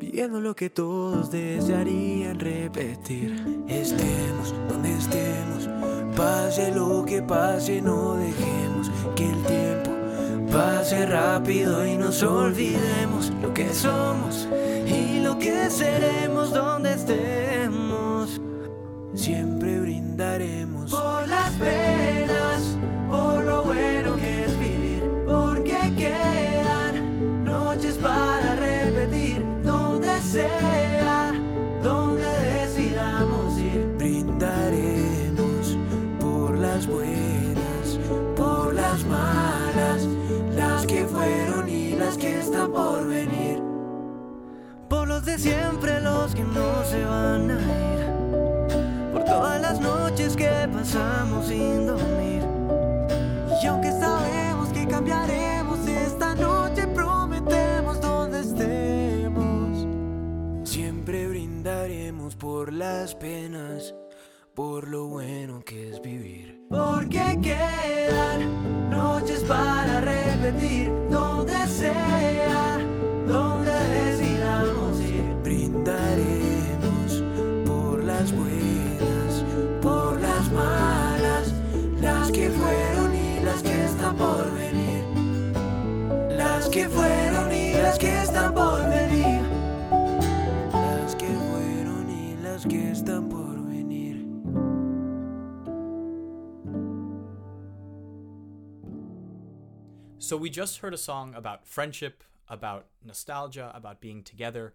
viviendo 0.00 0.40
lo 0.40 0.56
que 0.56 0.68
todos 0.68 1.30
desearían 1.30 2.40
repetir. 2.40 3.64
Estemos 3.68 4.52
donde 4.68 4.92
estemos, 4.94 5.68
pase 6.16 6.72
lo 6.74 7.04
que 7.04 7.22
pase, 7.22 7.80
no 7.80 8.16
dejemos 8.16 8.90
que 9.14 9.30
el 9.30 9.42
tiempo 9.44 9.92
pase 10.50 11.06
rápido 11.06 11.86
y 11.86 11.96
nos 11.96 12.20
olvidemos 12.24 13.32
lo 13.40 13.54
que 13.54 13.72
somos 13.72 14.48
y 14.86 15.20
lo 15.20 15.38
que 15.38 15.70
seremos 15.70 16.52
donde 16.52 16.94
estemos. 16.94 17.31
Siempre, 45.38 46.00
los 46.00 46.34
que 46.34 46.44
no 46.44 46.84
se 46.84 47.04
van 47.04 47.50
a 47.50 47.60
ir 47.60 49.12
por 49.12 49.24
todas 49.24 49.60
las 49.60 49.80
noches 49.80 50.36
que 50.36 50.50
pasamos 50.72 51.46
sin 51.46 51.86
dormir. 51.86 52.42
Y 53.62 53.66
aunque 53.66 53.92
sabemos 53.92 54.68
que 54.70 54.86
cambiaremos 54.86 55.86
esta 55.86 56.34
noche, 56.34 56.86
prometemos 56.88 58.00
donde 58.00 58.40
estemos. 58.40 59.86
Siempre 60.68 61.28
brindaremos 61.28 62.36
por 62.36 62.72
las 62.72 63.14
penas, 63.14 63.94
por 64.54 64.88
lo 64.88 65.06
bueno 65.06 65.62
que 65.64 65.90
es 65.90 66.02
vivir. 66.02 66.66
Porque 66.68 67.38
quedan 67.42 68.90
noches 68.90 69.44
para 69.44 70.00
repetir, 70.00 70.90
donde 71.10 71.66
sea, 71.68 72.71
que 86.72 86.88
fueron 86.88 87.52
y 87.52 87.74
las 87.74 87.98
que 87.98 88.08
están 88.08 88.54
por 88.54 88.80
venir. 88.88 89.42
Las 90.72 91.14
que 91.14 91.26
fueron 91.26 92.08
y 92.08 92.36
las 92.42 92.64
que 92.64 92.90
están 92.90 93.28
por 93.28 93.56
venir. 93.68 94.24
So 100.18 100.38
we 100.38 100.48
just 100.48 100.78
heard 100.78 100.94
a 100.94 100.96
song 100.96 101.34
about 101.34 101.66
friendship, 101.66 102.24
about 102.48 102.86
nostalgia, 103.04 103.70
about 103.74 104.00
being 104.00 104.22
together. 104.22 104.72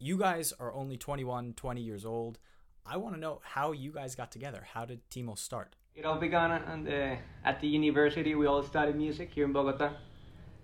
You 0.00 0.18
guys 0.18 0.52
are 0.58 0.72
only 0.72 0.96
21, 0.96 1.54
20 1.54 1.80
years 1.80 2.04
old. 2.04 2.40
I 2.84 2.96
want 2.96 3.14
to 3.14 3.20
know 3.20 3.40
how 3.54 3.70
you 3.70 3.92
guys 3.92 4.16
got 4.16 4.32
together. 4.32 4.66
How 4.74 4.84
did 4.84 5.08
Timo 5.10 5.38
start? 5.38 5.76
It 5.94 6.04
all 6.04 6.18
began 6.18 6.50
on 6.50 6.82
the, 6.82 7.18
at 7.44 7.60
the 7.60 7.68
university. 7.68 8.34
We 8.34 8.46
all 8.46 8.64
studied 8.64 8.96
music 8.96 9.30
here 9.32 9.44
in 9.44 9.52
Bogota, 9.52 9.92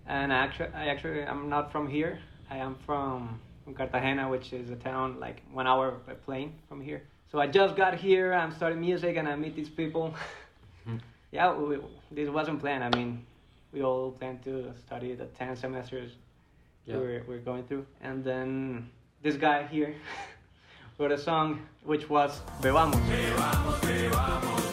and 0.07 0.33
I 0.33 0.37
actually, 0.37 0.69
I 0.73 0.87
actually, 0.87 1.23
I'm 1.23 1.49
not 1.49 1.71
from 1.71 1.87
here. 1.87 2.19
I 2.49 2.57
am 2.57 2.75
from, 2.85 3.39
from 3.63 3.73
Cartagena, 3.73 4.29
which 4.29 4.53
is 4.53 4.69
a 4.69 4.75
town 4.75 5.19
like 5.19 5.41
one 5.51 5.67
hour 5.67 5.91
by 6.05 6.13
plane 6.13 6.53
from 6.67 6.81
here. 6.81 7.03
So 7.31 7.39
I 7.39 7.47
just 7.47 7.75
got 7.75 7.95
here. 7.95 8.33
I'm 8.33 8.51
starting 8.51 8.79
music, 8.79 9.17
and 9.17 9.27
I 9.27 9.35
meet 9.35 9.55
these 9.55 9.69
people. 9.69 10.13
Mm-hmm. 10.87 10.97
yeah, 11.31 11.53
we, 11.53 11.77
this 12.11 12.29
wasn't 12.29 12.59
planned. 12.59 12.83
I 12.83 12.89
mean, 12.95 13.25
we 13.71 13.81
all 13.83 14.11
planned 14.11 14.43
to 14.43 14.71
study 14.85 15.15
the 15.15 15.25
ten 15.25 15.55
semesters 15.55 16.11
Yeah. 16.85 16.97
we're, 16.97 17.23
we're 17.27 17.39
going 17.39 17.63
through, 17.63 17.85
and 18.01 18.23
then 18.23 18.89
this 19.23 19.35
guy 19.35 19.65
here 19.65 19.95
wrote 20.99 21.11
a 21.11 21.17
song 21.17 21.61
which 21.83 22.09
was 22.09 22.41
Bebamos. 22.61 22.93
and 23.09 24.13
I 24.13 24.72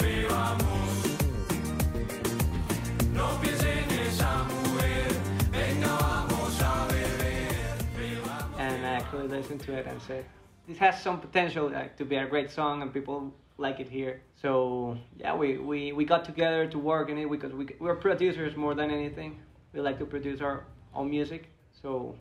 listened 9.31 9.61
to 9.63 9.73
it 9.73 9.87
and 9.87 10.01
say, 10.03 10.25
"This 10.67 10.79
has 10.79 11.03
some 11.03 11.21
potential 11.21 11.71
like, 11.71 11.97
to 11.97 12.05
be 12.05 12.17
a 12.17 12.27
great 12.27 12.51
song, 12.51 12.83
and 12.83 12.93
people 12.93 13.33
like 13.59 13.81
it 13.81 13.89
here." 13.89 14.23
So 14.43 14.97
yeah, 15.19 15.35
we, 15.35 15.59
we, 15.59 15.93
we 15.93 16.05
got 16.05 16.25
together 16.25 16.67
to 16.67 16.79
work 16.79 17.11
in 17.11 17.19
it 17.19 17.31
because 17.31 17.53
we 17.53 17.67
we're 17.79 17.97
producers 17.97 18.57
more 18.57 18.75
than 18.75 18.91
anything. 18.91 19.39
We 19.73 19.81
like 19.81 19.99
to 19.99 20.07
produce 20.07 20.41
our 20.41 20.65
own 20.95 21.11
music, 21.11 21.49
so 21.83 22.15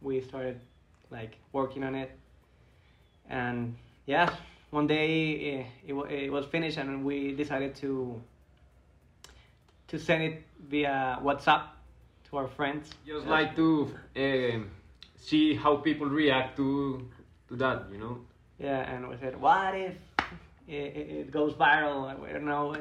we 0.00 0.20
started 0.20 0.60
like 1.10 1.36
working 1.52 1.84
on 1.84 1.94
it, 1.94 2.10
and 3.28 3.76
yeah, 4.06 4.34
one 4.70 4.86
day 4.86 5.60
eh, 5.60 5.64
it, 5.86 5.94
it 6.10 6.32
was 6.32 6.46
finished, 6.46 6.78
and 6.78 7.04
we 7.04 7.32
decided 7.32 7.74
to 7.76 8.20
to 9.88 9.98
send 9.98 10.22
it 10.22 10.42
via 10.68 11.18
WhatsApp 11.22 11.64
to 12.30 12.36
our 12.38 12.48
friends. 12.48 12.90
Just 13.06 13.26
like 13.26 13.54
to 13.56 13.94
um 14.16 14.70
see 15.22 15.54
how 15.54 15.76
people 15.76 16.08
react 16.08 16.56
to 16.56 17.08
to 17.48 17.56
that, 17.56 17.86
you 17.92 17.98
know. 17.98 18.18
Yeah, 18.58 18.80
and 18.92 19.08
we 19.08 19.16
said, 19.16 19.40
what 19.40 19.74
if 19.74 19.94
it, 20.68 20.74
it, 20.74 21.10
it 21.10 21.30
goes 21.30 21.54
viral? 21.54 22.18
We 22.20 22.32
don't 22.32 22.44
know. 22.44 22.76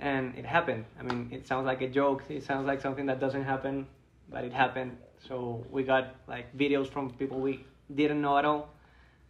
And 0.00 0.34
it 0.36 0.46
happened. 0.46 0.84
I 0.98 1.02
mean, 1.02 1.28
it 1.30 1.46
sounds 1.46 1.66
like 1.66 1.82
a 1.82 1.88
joke. 1.88 2.22
It 2.28 2.42
sounds 2.44 2.66
like 2.66 2.80
something 2.80 3.06
that 3.06 3.20
doesn't 3.20 3.44
happen, 3.44 3.86
but 4.30 4.44
it 4.44 4.52
happened. 4.52 4.96
So 5.28 5.64
we 5.70 5.82
got 5.82 6.14
like 6.26 6.56
videos 6.56 6.88
from 6.88 7.10
people 7.10 7.38
we 7.40 7.64
didn't 7.94 8.22
know 8.22 8.38
at 8.38 8.44
all, 8.44 8.70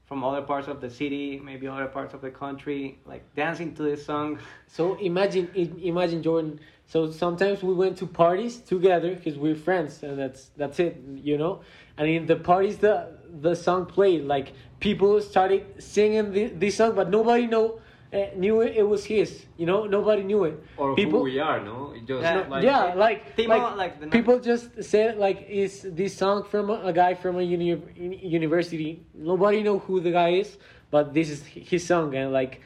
from 0.07 0.23
other 0.23 0.43
parts 0.43 0.69
of 0.69 0.81
the 0.81 0.91
city, 0.91 1.41
maybe 1.43 1.67
other 1.67 1.87
parts 1.87 2.15
of 2.15 2.21
the 2.21 2.31
country, 2.31 2.99
like 3.05 3.25
dancing 3.35 3.75
to 3.75 3.83
this 3.83 4.07
song. 4.07 4.39
So 4.69 4.95
imagine, 4.97 5.49
imagine 5.83 6.23
Jordan. 6.23 6.61
So 6.91 7.09
sometimes 7.13 7.63
we 7.63 7.73
went 7.73 7.99
to 7.99 8.07
parties 8.07 8.59
together 8.59 9.15
because 9.15 9.39
we're 9.39 9.55
friends, 9.55 10.03
and 10.03 10.19
that's 10.19 10.51
that's 10.57 10.81
it, 10.81 11.01
you 11.23 11.39
know. 11.39 11.61
And 11.97 12.09
in 12.09 12.27
the 12.27 12.35
parties, 12.35 12.79
the 12.79 13.07
the 13.41 13.55
song 13.55 13.87
played. 13.87 14.25
Like 14.25 14.55
people 14.81 15.21
started 15.21 15.63
singing 15.81 16.33
the, 16.33 16.47
this 16.49 16.75
song, 16.79 16.97
but 16.97 17.09
nobody 17.09 17.47
know 17.47 17.79
uh, 18.13 18.35
knew 18.35 18.61
it, 18.61 18.77
it 18.77 18.83
was 18.83 19.05
his. 19.05 19.47
You 19.57 19.67
know, 19.67 19.87
nobody 19.87 20.25
knew 20.25 20.43
it. 20.51 20.61
Or 20.77 20.97
people, 20.97 21.21
who 21.21 21.25
we 21.31 21.39
are, 21.39 21.61
no? 21.63 21.93
It 21.95 22.07
just 22.07 22.23
Yeah. 22.23 22.49
like 22.49 22.65
yeah, 22.65 22.95
like 22.95 23.37
Timo, 23.37 23.49
like, 23.49 23.77
like 23.77 24.01
the- 24.01 24.09
people 24.09 24.41
just 24.41 24.83
said 24.83 25.17
like 25.17 25.47
is 25.49 25.87
this 25.95 26.17
song 26.17 26.43
from 26.43 26.71
a, 26.71 26.87
a 26.91 26.93
guy 26.93 27.15
from 27.15 27.39
a 27.39 27.43
uni- 27.43 27.81
uni- 27.95 28.27
university. 28.27 29.07
Nobody 29.15 29.63
know 29.63 29.79
who 29.79 30.01
the 30.01 30.11
guy 30.11 30.31
is, 30.43 30.59
but 30.91 31.15
this 31.15 31.31
is 31.31 31.47
his 31.47 31.87
song, 31.87 32.17
and 32.17 32.33
like 32.33 32.61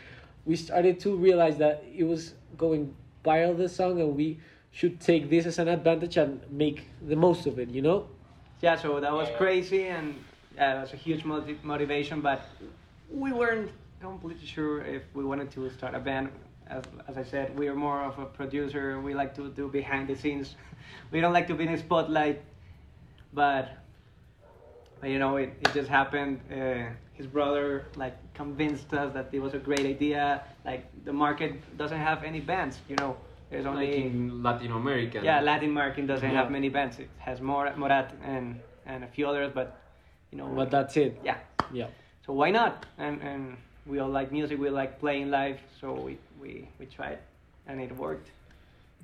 we 0.47 0.57
started 0.57 0.99
to 1.01 1.15
realize 1.15 1.59
that 1.59 1.85
it 1.95 2.05
was 2.05 2.33
going 2.57 2.95
viral 3.25 3.57
the 3.57 3.69
song, 3.69 4.01
and 4.01 4.15
we 4.17 4.39
should 4.71 5.01
take 5.01 5.31
this 5.31 5.47
as 5.47 5.59
an 5.59 5.69
advantage 5.69 6.17
and 6.17 6.41
make 6.51 6.87
the 7.07 7.17
most 7.17 7.47
of 7.47 7.59
it. 7.59 7.71
You 7.71 7.83
know? 7.83 8.07
yeah, 8.61 8.77
so 8.77 9.01
that 9.01 9.13
was 9.13 9.29
crazy, 9.37 9.85
and 9.89 10.15
yeah, 10.57 10.79
it 10.79 10.81
was 10.81 10.93
a 10.93 10.97
huge 10.97 11.25
motiv- 11.25 11.63
motivation. 11.63 12.21
But 12.21 12.43
we 13.11 13.33
weren't 13.33 13.71
completely 14.01 14.47
sure 14.47 14.83
if 14.83 15.03
we 15.15 15.25
wanted 15.25 15.51
to 15.53 15.71
start 15.71 15.95
a 15.95 16.01
band. 16.01 16.31
As, 16.67 16.83
as 17.09 17.19
I 17.19 17.25
said, 17.25 17.59
we 17.59 17.69
are 17.69 17.75
more 17.75 18.03
of 18.03 18.19
a 18.19 18.25
producer. 18.25 19.01
We 19.01 19.13
like 19.15 19.35
to 19.37 19.51
do 19.51 19.69
behind 19.69 20.09
the 20.09 20.17
scenes. 20.17 20.57
we 21.11 21.21
don't 21.21 21.33
like 21.33 21.47
to 21.49 21.55
be 21.55 21.67
in 21.67 21.73
the 21.73 21.79
spotlight. 21.79 22.41
But, 23.35 23.69
but 25.01 25.11
you 25.11 25.19
know, 25.19 25.37
it, 25.37 25.53
it 25.61 25.75
just 25.75 25.91
happened. 25.91 26.41
Uh, 26.51 26.85
his 27.15 27.27
brother 27.27 27.87
like 27.97 28.17
convinced 28.35 28.93
us 28.93 29.13
that 29.15 29.29
it 29.33 29.41
was 29.41 29.55
a 29.55 29.59
great 29.59 29.87
idea. 29.87 30.43
Like 30.65 30.85
the 31.05 31.13
market 31.13 31.53
doesn't 31.79 31.99
have 32.11 32.25
any 32.25 32.41
bands. 32.41 32.79
You 32.89 32.97
know, 32.97 33.17
there's 33.51 33.65
like 33.65 33.75
only 33.75 34.05
in 34.07 34.43
Latin 34.43 34.73
America. 34.73 35.21
yeah, 35.23 35.41
Latin 35.41 35.71
market 35.71 36.07
doesn't 36.07 36.31
Yeah. 36.31 36.43
have 36.43 36.51
many 36.51 36.69
bands. 36.69 36.99
It 36.99 37.09
has 37.19 37.41
more 37.41 37.73
Morat 37.77 38.13
and 38.23 38.61
and 38.87 39.05
a 39.05 39.07
few 39.09 39.27
others, 39.29 39.51
but 39.55 39.69
you 40.31 40.39
know, 40.39 40.49
But 40.49 40.71
that's 40.71 40.97
it. 40.97 41.19
yeah. 41.25 41.39
Yeah. 41.73 41.89
So 42.27 42.33
why 42.33 42.51
not? 42.51 42.87
And 42.99 43.23
and 43.23 43.57
we 43.87 43.99
all 44.01 44.11
like 44.11 44.33
music. 44.33 44.59
We 44.59 44.71
like 44.71 44.99
playing 45.01 45.31
live, 45.31 45.59
so 45.81 45.93
we 45.93 46.19
we 46.41 46.69
we 46.79 46.87
tried, 46.87 47.19
and 47.69 47.81
it 47.81 47.93
worked. 47.97 48.29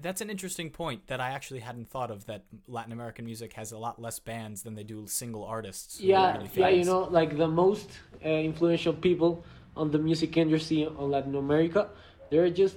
That's 0.02 0.20
an 0.20 0.30
interesting 0.30 0.70
point 0.70 1.06
that 1.08 1.20
I 1.20 1.30
actually 1.30 1.60
hadn't 1.60 1.90
thought 1.90 2.10
of. 2.10 2.26
That 2.26 2.44
Latin 2.66 2.92
American 2.92 3.24
music 3.24 3.52
has 3.54 3.72
a 3.72 3.78
lot 3.78 4.00
less 4.00 4.18
bands 4.18 4.62
than 4.62 4.74
they 4.74 4.84
do 4.84 5.06
single 5.06 5.44
artists. 5.44 6.00
Yeah, 6.00 6.36
really 6.36 6.50
yeah. 6.54 6.68
You 6.68 6.84
know, 6.84 7.00
like 7.00 7.36
the 7.36 7.48
most 7.48 7.90
uh, 8.24 8.28
influential 8.28 8.92
people 8.92 9.44
on 9.76 9.90
the 9.90 9.98
music 9.98 10.36
industry 10.36 10.86
on 10.86 11.10
Latin 11.10 11.34
America, 11.34 11.88
they're 12.30 12.50
just 12.50 12.76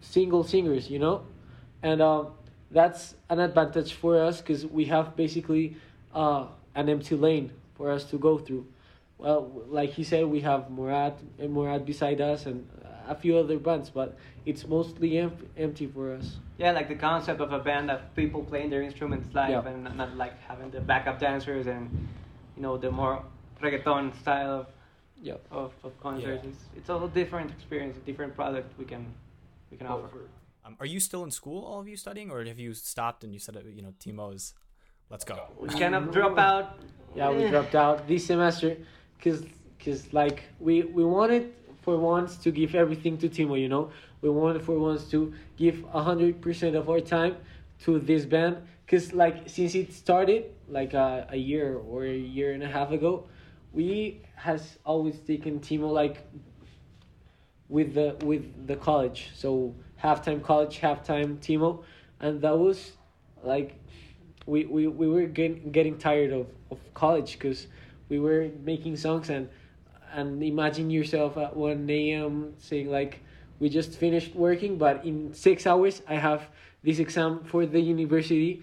single 0.00 0.44
singers. 0.44 0.90
You 0.90 0.98
know, 0.98 1.22
and 1.82 2.00
um, 2.02 2.28
that's 2.70 3.14
an 3.30 3.40
advantage 3.40 3.92
for 3.94 4.20
us 4.20 4.40
because 4.40 4.66
we 4.66 4.84
have 4.86 5.16
basically 5.16 5.76
uh, 6.14 6.46
an 6.74 6.88
empty 6.88 7.14
lane 7.14 7.52
for 7.74 7.90
us 7.90 8.04
to 8.04 8.18
go 8.18 8.38
through. 8.38 8.66
well, 9.18 9.50
like 9.68 9.90
he 9.90 10.04
said, 10.04 10.26
we 10.26 10.40
have 10.40 10.70
Morat 10.70 11.18
and 11.38 11.50
Morat 11.52 11.86
beside 11.86 12.20
us 12.20 12.46
and 12.46 12.68
a 13.08 13.14
few 13.14 13.36
other 13.38 13.58
bands, 13.58 13.90
but 13.90 14.16
it's 14.44 14.66
mostly 14.66 15.18
em- 15.18 15.48
empty 15.56 15.86
for 15.86 16.12
us. 16.14 16.36
Yeah, 16.58 16.72
like 16.72 16.88
the 16.88 16.94
concept 16.94 17.40
of 17.40 17.52
a 17.52 17.58
band 17.58 17.90
of 17.90 18.00
people 18.14 18.42
playing 18.42 18.70
their 18.70 18.82
instruments 18.82 19.34
live 19.34 19.50
Yeah. 19.50 19.68
and 19.70 19.84
not, 19.84 19.96
not 19.96 20.16
like 20.16 20.40
having 20.42 20.70
the 20.70 20.80
backup 20.80 21.18
dancers 21.20 21.66
and 21.66 21.90
you 22.56 22.62
know 22.62 22.76
the 22.76 22.90
more 22.90 23.22
reggaeton 23.62 24.14
style 24.20 24.50
of 24.60 24.66
Yeah. 25.22 25.34
of, 25.50 25.72
of 25.84 25.92
concerts. 26.00 26.42
Yeah. 26.44 26.50
It's 26.50 26.62
it's 26.78 26.88
a 26.88 27.10
different 27.20 27.50
experience, 27.50 27.96
a 27.96 28.00
different 28.10 28.34
product 28.34 28.68
we 28.78 28.84
can 28.84 29.04
we 29.70 29.76
can 29.76 29.86
offer. 29.86 30.20
Um, 30.64 30.76
are 30.80 30.86
you 30.86 31.00
still 31.00 31.22
in 31.24 31.30
school, 31.30 31.64
all 31.64 31.80
of 31.80 31.88
you 31.88 31.96
studying, 31.96 32.30
or 32.30 32.44
have 32.44 32.58
you 32.58 32.74
stopped 32.74 33.22
and 33.24 33.32
you 33.32 33.38
said, 33.38 33.54
you 33.76 33.82
know, 33.82 33.94
Timo's, 34.00 34.52
let's 35.10 35.24
go? 35.24 35.36
We 35.60 35.68
kind 35.68 35.94
of 35.94 36.10
drop 36.16 36.36
out. 36.38 36.78
Yeah, 37.14 37.30
we 37.30 37.44
Eh. 37.44 37.50
dropped 37.50 37.74
out 37.76 38.08
this 38.08 38.26
semester 38.26 38.76
because 39.16 39.44
cause, 39.84 40.12
like 40.12 40.42
we, 40.58 40.82
we 40.82 41.04
wanted 41.04 41.52
for 41.86 41.96
once 41.96 42.36
to 42.38 42.50
give 42.50 42.74
everything 42.74 43.16
to 43.16 43.28
Timo, 43.28 43.58
you 43.58 43.68
know? 43.68 43.90
We 44.20 44.28
want 44.28 44.60
for 44.60 44.76
once 44.76 45.08
to 45.12 45.32
give 45.56 45.76
100% 45.76 46.74
of 46.74 46.90
our 46.90 47.00
time 47.00 47.36
to 47.84 48.00
this 48.00 48.26
band 48.26 48.56
because 48.84 49.12
like 49.12 49.48
since 49.48 49.76
it 49.76 49.92
started 49.92 50.46
like 50.68 50.94
a, 50.94 51.28
a 51.30 51.36
year 51.36 51.76
or 51.76 52.04
a 52.04 52.18
year 52.36 52.52
and 52.54 52.62
a 52.64 52.66
half 52.66 52.90
ago, 52.90 53.28
we 53.72 54.20
has 54.34 54.78
always 54.84 55.16
taken 55.20 55.60
Timo 55.60 55.92
like 55.92 56.26
with 57.68 57.94
the 57.94 58.16
with 58.24 58.66
the 58.66 58.74
college. 58.74 59.30
So 59.36 59.72
halftime 60.02 60.42
college, 60.42 60.80
halftime 60.80 61.38
Timo, 61.38 61.84
and 62.18 62.40
that 62.40 62.58
was 62.58 62.92
like 63.44 63.78
we 64.46 64.64
we, 64.64 64.88
we 64.88 65.06
were 65.06 65.26
getting 65.26 65.70
getting 65.70 65.98
tired 65.98 66.32
of, 66.32 66.48
of 66.72 66.78
college 66.94 67.32
because 67.34 67.68
we 68.08 68.18
were 68.18 68.50
making 68.64 68.96
songs 68.96 69.30
and 69.30 69.48
and 70.16 70.42
imagine 70.42 70.88
yourself 70.90 71.36
at 71.36 71.54
1 71.54 71.90
a.m. 71.90 72.54
saying 72.58 72.90
like 72.90 73.20
we 73.60 73.68
just 73.68 73.92
finished 74.04 74.34
working 74.34 74.78
but 74.78 75.04
in 75.04 75.32
six 75.34 75.66
hours 75.66 76.02
I 76.08 76.14
have 76.14 76.48
this 76.82 76.98
exam 76.98 77.44
for 77.44 77.66
the 77.66 77.80
university. 77.80 78.62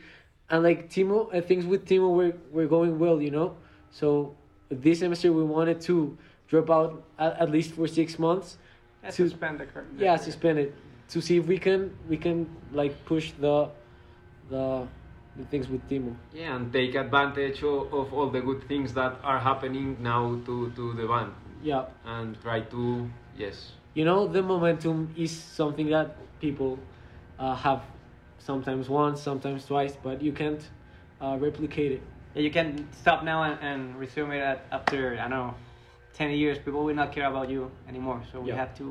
And 0.49 0.63
like 0.63 0.89
Timo 0.89 1.17
uh, 1.33 1.41
things 1.41 1.65
with 1.65 1.85
Timo 1.85 2.09
were, 2.19 2.33
were 2.51 2.67
going 2.67 2.97
well 2.99 3.21
you 3.21 3.31
know? 3.31 3.55
So 3.91 4.35
this 4.69 4.99
semester 4.99 5.31
we 5.31 5.43
wanted 5.43 5.79
to 5.81 6.17
drop 6.47 6.69
out 6.69 7.03
at, 7.19 7.39
at 7.39 7.49
least 7.51 7.71
for 7.75 7.87
six 7.87 8.17
months 8.17 8.57
Yeah, 9.03 9.11
to- 9.11 9.29
suspend 9.29 9.59
the 9.59 9.65
cur- 9.65 9.85
yeah 9.97 10.15
suspend 10.17 10.57
it 10.59 10.73
to 11.13 11.21
see 11.21 11.37
if 11.37 11.45
we 11.53 11.57
can 11.67 11.79
we 12.09 12.17
can 12.17 12.37
like 12.71 12.93
push 13.05 13.31
the 13.45 13.69
the 14.49 14.87
the 15.35 15.45
things 15.51 15.67
with 15.67 15.81
Timo. 15.89 16.15
Yeah, 16.33 16.55
and 16.55 16.71
take 16.71 16.93
advantage 16.95 17.63
of, 17.63 17.91
of 17.99 18.13
all 18.13 18.29
the 18.29 18.41
good 18.41 18.61
things 18.67 18.93
that 18.93 19.13
are 19.23 19.39
happening 19.39 19.97
now 19.99 20.39
to, 20.45 20.69
to 20.75 20.93
the 20.93 21.07
band 21.07 21.31
yeah 21.63 21.85
and 22.05 22.39
try 22.41 22.59
to, 22.61 23.09
yes. 23.37 23.71
you 23.93 24.05
know 24.05 24.27
the 24.27 24.41
momentum 24.41 25.13
is 25.17 25.31
something 25.31 25.87
that 25.89 26.15
people 26.39 26.77
uh, 27.39 27.55
have 27.55 27.81
sometimes 28.37 28.89
once 28.89 29.21
sometimes 29.21 29.65
twice 29.65 29.95
but 30.03 30.21
you 30.21 30.31
can't 30.33 30.63
uh, 31.21 31.37
replicate 31.39 31.91
it 31.93 32.01
Yeah, 32.35 32.41
you 32.47 32.51
can 32.51 32.87
stop 33.01 33.23
now 33.23 33.39
and, 33.43 33.57
and 33.69 33.79
resume 34.03 34.31
it 34.31 34.41
at, 34.41 34.59
after 34.71 34.99
I 35.23 35.29
don't 35.29 35.29
know, 35.29 35.53
ten 36.13 36.29
years. 36.31 36.57
People 36.65 36.83
will 36.83 36.95
not 36.95 37.11
care 37.15 37.27
about 37.33 37.47
you 37.49 37.69
anymore. 37.87 38.19
So 38.31 38.41
we 38.41 38.49
Yeah. 38.49 38.57
have 38.63 38.73
to 38.81 38.85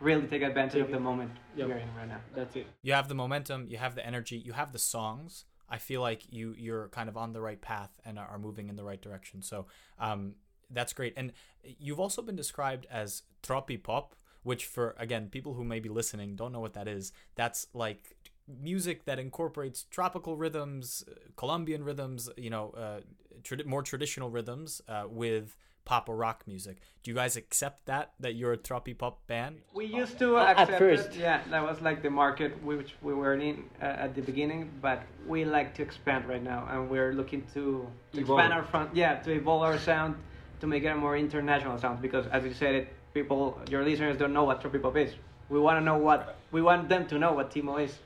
really 0.00 0.26
take 0.32 0.42
advantage 0.42 0.74
Take 0.74 0.84
of 0.86 0.90
the 0.90 0.96
it. 0.96 1.10
moment 1.10 1.30
Yep. 1.56 1.68
we're 1.68 1.82
in 1.86 1.88
right 1.98 2.08
now. 2.08 2.20
that's 2.34 2.56
it 2.56 2.66
You 2.82 2.92
have 2.98 3.06
the 3.12 3.14
momentum, 3.14 3.60
you 3.72 3.78
have 3.78 3.94
the 3.94 4.04
energy, 4.12 4.36
you 4.48 4.52
have 4.54 4.70
the 4.72 4.78
songs. 4.96 5.44
I 5.76 5.78
feel 5.78 6.00
like 6.08 6.22
you 6.38 6.46
you're 6.64 6.88
kind 6.98 7.08
of 7.08 7.16
on 7.16 7.32
the 7.32 7.40
right 7.48 7.60
path 7.72 7.92
and 8.04 8.18
are 8.18 8.28
are 8.32 8.38
moving 8.38 8.68
in 8.70 8.76
the 8.80 8.84
right 8.90 9.02
direction. 9.06 9.42
So 9.42 9.66
um, 10.06 10.34
that's 10.70 10.92
great. 10.92 11.14
And 11.16 11.32
you've 11.62 12.00
also 12.00 12.22
been 12.22 12.36
described 12.36 12.86
as 12.90 13.22
Tropipop, 13.42 14.12
which 14.42 14.64
for 14.66 14.94
again 14.98 15.28
people 15.28 15.54
who 15.54 15.64
may 15.64 15.80
be 15.80 15.88
listening 15.88 16.36
don't 16.36 16.52
know 16.52 16.60
what 16.60 16.74
that 16.74 16.88
is. 16.88 17.12
That's 17.34 17.66
like 17.74 18.16
music 18.60 19.04
that 19.04 19.18
incorporates 19.18 19.84
tropical 19.90 20.36
rhythms, 20.36 21.04
uh, 21.08 21.14
Colombian 21.36 21.84
rhythms, 21.84 22.28
you 22.36 22.50
know, 22.50 22.70
uh, 22.70 23.00
trad- 23.42 23.66
more 23.66 23.82
traditional 23.82 24.30
rhythms 24.30 24.80
uh, 24.88 25.04
with 25.08 25.56
pop 25.84 26.08
or 26.08 26.16
rock 26.16 26.44
music. 26.46 26.78
Do 27.02 27.10
you 27.10 27.14
guys 27.14 27.36
accept 27.36 27.86
that 27.86 28.12
that 28.20 28.34
you're 28.34 28.52
a 28.52 28.58
Tropipop 28.58 29.14
band? 29.26 29.58
We 29.74 29.86
used 29.86 30.18
to 30.18 30.36
At 30.38 30.58
accept 30.58 30.78
first. 30.78 31.08
it. 31.10 31.16
Yeah, 31.16 31.40
that 31.50 31.62
was 31.62 31.80
like 31.80 32.02
the 32.02 32.10
market 32.10 32.62
which 32.62 32.94
we 33.02 33.14
were 33.14 33.34
in 33.34 33.64
uh, 33.80 33.84
at 33.84 34.14
the 34.14 34.22
beginning, 34.22 34.70
but 34.82 35.02
we 35.26 35.44
like 35.44 35.74
to 35.76 35.82
expand 35.82 36.28
right 36.28 36.42
now, 36.42 36.66
and 36.70 36.90
we're 36.90 37.12
looking 37.12 37.42
to, 37.54 37.86
to 38.12 38.20
expand 38.20 38.52
our 38.52 38.64
front. 38.64 38.94
Yeah, 38.94 39.16
to 39.20 39.32
evolve 39.32 39.62
our 39.62 39.78
sound 39.78 40.16
to 40.60 40.66
make 40.66 40.84
it 40.84 40.88
a 40.88 40.96
more 40.96 41.16
international 41.16 41.78
sound. 41.78 42.00
Because 42.02 42.26
as 42.28 42.44
you 42.44 42.52
said, 42.54 42.74
it 42.74 42.88
people, 43.14 43.58
your 43.68 43.84
listeners 43.84 44.16
don't 44.16 44.32
know 44.32 44.44
what 44.44 44.62
Tropipop 44.62 44.96
is. 44.96 45.14
We 45.48 45.58
want 45.58 45.80
to 45.80 45.84
know 45.84 45.96
what 45.98 46.36
we 46.52 46.62
want 46.62 46.88
them 46.88 47.06
to 47.08 47.18
know 47.18 47.32
what 47.32 47.50
Timo 47.50 47.82
is. 47.82 47.98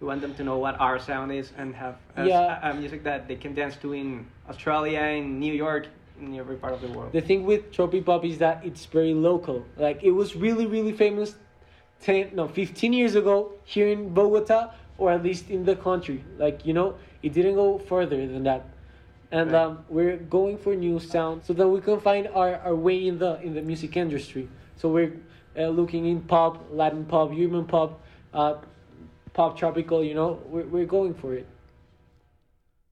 We 0.00 0.06
want 0.06 0.20
them 0.20 0.34
to 0.36 0.44
know 0.44 0.58
what 0.58 0.78
our 0.78 0.98
sound 1.00 1.32
is 1.32 1.50
and 1.56 1.74
have 1.74 1.96
uh, 2.16 2.22
Yeah. 2.22 2.60
a, 2.62 2.70
a 2.70 2.74
music 2.74 3.02
that 3.02 3.26
they 3.26 3.34
can 3.34 3.52
dance 3.54 3.76
to 3.78 3.92
in 3.94 4.26
Australia, 4.48 5.00
in 5.00 5.40
New 5.40 5.52
York, 5.52 5.88
in 6.20 6.36
every 6.38 6.54
part 6.56 6.72
of 6.72 6.80
the 6.80 6.88
world. 6.88 7.10
the 7.12 7.20
thing 7.20 7.44
with 7.44 7.72
Tropipop 7.72 8.24
is 8.24 8.38
that 8.38 8.64
it's 8.64 8.86
very 8.86 9.14
local 9.14 9.64
like 9.76 10.02
it 10.02 10.10
was 10.10 10.34
really 10.36 10.66
really 10.66 10.92
famous 10.92 11.34
10 12.02 12.30
no 12.34 12.46
15 12.48 12.92
years 12.92 13.14
ago 13.14 13.52
here 13.64 13.88
in 13.88 14.12
bogota 14.14 14.70
or 14.98 15.10
at 15.12 15.22
least 15.22 15.48
in 15.50 15.64
the 15.64 15.76
country 15.76 16.24
like 16.36 16.66
you 16.66 16.72
know 16.72 16.94
it 17.22 17.32
didn't 17.32 17.54
go 17.54 17.78
further 17.78 18.16
than 18.26 18.42
that 18.42 18.64
and 19.30 19.52
Right. 19.52 19.62
um, 19.62 19.84
we're 19.88 20.16
going 20.16 20.58
for 20.58 20.74
new 20.74 20.98
sound 20.98 21.44
so 21.44 21.52
that 21.52 21.68
we 21.68 21.80
can 21.80 22.00
find 22.00 22.28
our, 22.28 22.56
our 22.56 22.74
way 22.74 23.06
in 23.06 23.18
the 23.18 23.40
in 23.42 23.54
the 23.54 23.62
music 23.62 23.96
industry 23.96 24.48
so 24.76 24.88
we're 24.88 25.12
uh, 25.58 25.68
looking 25.68 26.06
in 26.06 26.20
pop 26.22 26.64
latin 26.70 27.04
pop 27.04 27.30
human 27.32 27.64
pop 27.66 28.00
uh, 28.34 28.54
pop 29.34 29.56
tropical 29.56 30.02
you 30.04 30.14
know 30.14 30.40
we're, 30.46 30.64
we're 30.66 30.86
going 30.86 31.14
for 31.14 31.34
it 31.34 31.46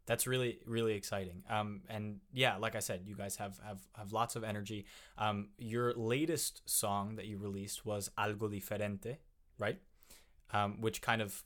That's 0.06 0.26
really 0.26 0.60
really 0.66 0.94
exciting. 0.94 1.42
Um, 1.50 1.80
and 1.88 2.20
yeah, 2.32 2.56
like 2.58 2.76
I 2.76 2.78
said, 2.78 3.02
you 3.06 3.16
guys 3.16 3.36
have 3.36 3.58
have 3.66 3.80
have 3.96 4.12
lots 4.12 4.36
of 4.36 4.44
energy. 4.44 4.86
Um, 5.18 5.48
your 5.58 5.92
latest 5.94 6.62
song 6.66 7.16
that 7.16 7.26
you 7.26 7.38
released 7.38 7.84
was 7.84 8.08
Algo 8.16 8.48
Diferente, 8.48 9.16
right? 9.58 9.78
Um, 10.52 10.80
which 10.80 11.02
kind 11.02 11.20
of 11.20 11.42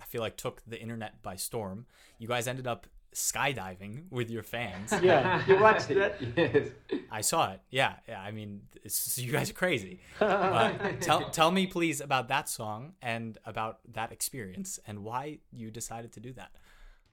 I 0.00 0.06
feel 0.06 0.20
like 0.22 0.36
took 0.36 0.62
the 0.66 0.80
internet 0.80 1.22
by 1.22 1.36
storm. 1.36 1.86
You 2.18 2.26
guys 2.26 2.48
ended 2.48 2.66
up 2.66 2.88
skydiving 3.14 4.04
with 4.10 4.30
your 4.30 4.42
fans. 4.42 4.92
yeah 5.02 5.42
You 5.46 5.60
watched 5.60 5.90
it. 5.90 6.14
yes. 6.36 6.68
I 7.10 7.20
saw 7.20 7.52
it. 7.52 7.60
Yeah, 7.70 7.94
yeah. 8.08 8.20
I 8.20 8.30
mean, 8.32 8.62
it's, 8.82 9.16
you 9.18 9.30
guys 9.32 9.50
are 9.50 9.54
crazy. 9.64 10.00
But 10.18 11.00
tell 11.06 11.30
tell 11.30 11.50
me 11.50 11.66
please 11.66 12.00
about 12.00 12.28
that 12.28 12.48
song 12.48 12.94
and 13.00 13.38
about 13.46 13.78
that 13.92 14.10
experience 14.12 14.78
and 14.86 15.04
why 15.04 15.38
you 15.52 15.70
decided 15.70 16.12
to 16.12 16.20
do 16.20 16.32
that. 16.40 16.50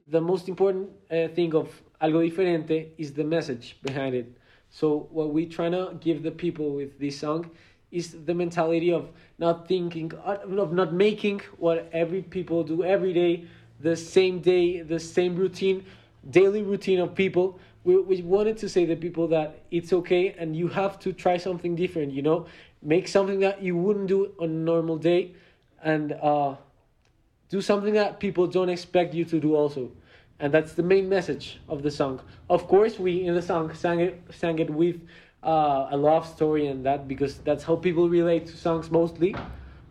the 0.07 0.21
most 0.21 0.49
important 0.49 0.89
uh, 1.11 1.27
thing 1.37 1.53
of 1.55 1.67
algo 2.01 2.21
diferente 2.27 2.77
is 2.97 3.13
the 3.13 3.23
message 3.23 3.77
behind 3.81 4.13
it 4.15 4.27
so 4.69 5.07
what 5.11 5.31
we 5.35 5.45
trying 5.45 5.71
to 5.71 5.83
give 5.99 6.23
the 6.23 6.31
people 6.31 6.67
with 6.79 6.91
this 6.99 7.19
song 7.19 7.49
is 7.91 8.05
the 8.25 8.33
mentality 8.33 8.91
of 8.91 9.09
not 9.37 9.67
thinking 9.67 10.11
of 10.63 10.71
not 10.71 10.93
making 10.93 11.39
what 11.57 11.89
every 11.93 12.21
people 12.21 12.63
do 12.63 12.83
every 12.83 13.13
day 13.13 13.33
the 13.81 13.95
same 13.95 14.39
day 14.39 14.81
the 14.81 14.99
same 14.99 15.35
routine 15.35 15.85
daily 16.29 16.61
routine 16.61 16.99
of 16.99 17.15
people. 17.15 17.59
We, 17.83 17.99
we 17.99 18.21
wanted 18.21 18.57
to 18.57 18.69
say 18.69 18.85
to 18.85 18.95
people 18.95 19.27
that 19.29 19.63
it's 19.71 19.91
okay 19.91 20.35
and 20.37 20.55
you 20.55 20.67
have 20.67 20.99
to 20.99 21.13
try 21.13 21.37
something 21.37 21.75
different 21.75 22.13
you 22.13 22.21
know? 22.21 22.45
Make 22.83 23.07
something 23.07 23.39
that 23.39 23.61
you 23.61 23.75
wouldn't 23.75 24.07
do 24.07 24.33
on 24.39 24.49
a 24.49 24.53
normal 24.53 24.97
day 24.97 25.33
and 25.83 26.13
uh, 26.13 26.55
do 27.49 27.61
something 27.61 27.93
that 27.93 28.19
people 28.19 28.47
don't 28.47 28.69
expect 28.69 29.13
you 29.13 29.25
to 29.25 29.39
do 29.39 29.55
also. 29.55 29.91
And 30.39 30.53
that's 30.53 30.73
the 30.73 30.83
main 30.83 31.07
message 31.09 31.59
of 31.69 31.83
the 31.83 31.91
song. 31.91 32.21
Of 32.49 32.67
course 32.67 32.97
we 32.97 33.25
in 33.25 33.35
the 33.35 33.41
song 33.41 33.73
sang 33.73 33.99
it 33.99 34.21
sang 34.31 34.59
it 34.59 34.69
with 34.69 34.97
uh, 35.43 35.87
a 35.91 35.97
love 35.97 36.27
story 36.27 36.67
and 36.67 36.85
that 36.85 37.07
because 37.07 37.37
that's 37.39 37.63
how 37.63 37.75
people 37.75 38.09
relate 38.09 38.47
to 38.47 38.57
songs 38.57 38.89
mostly. 38.89 39.35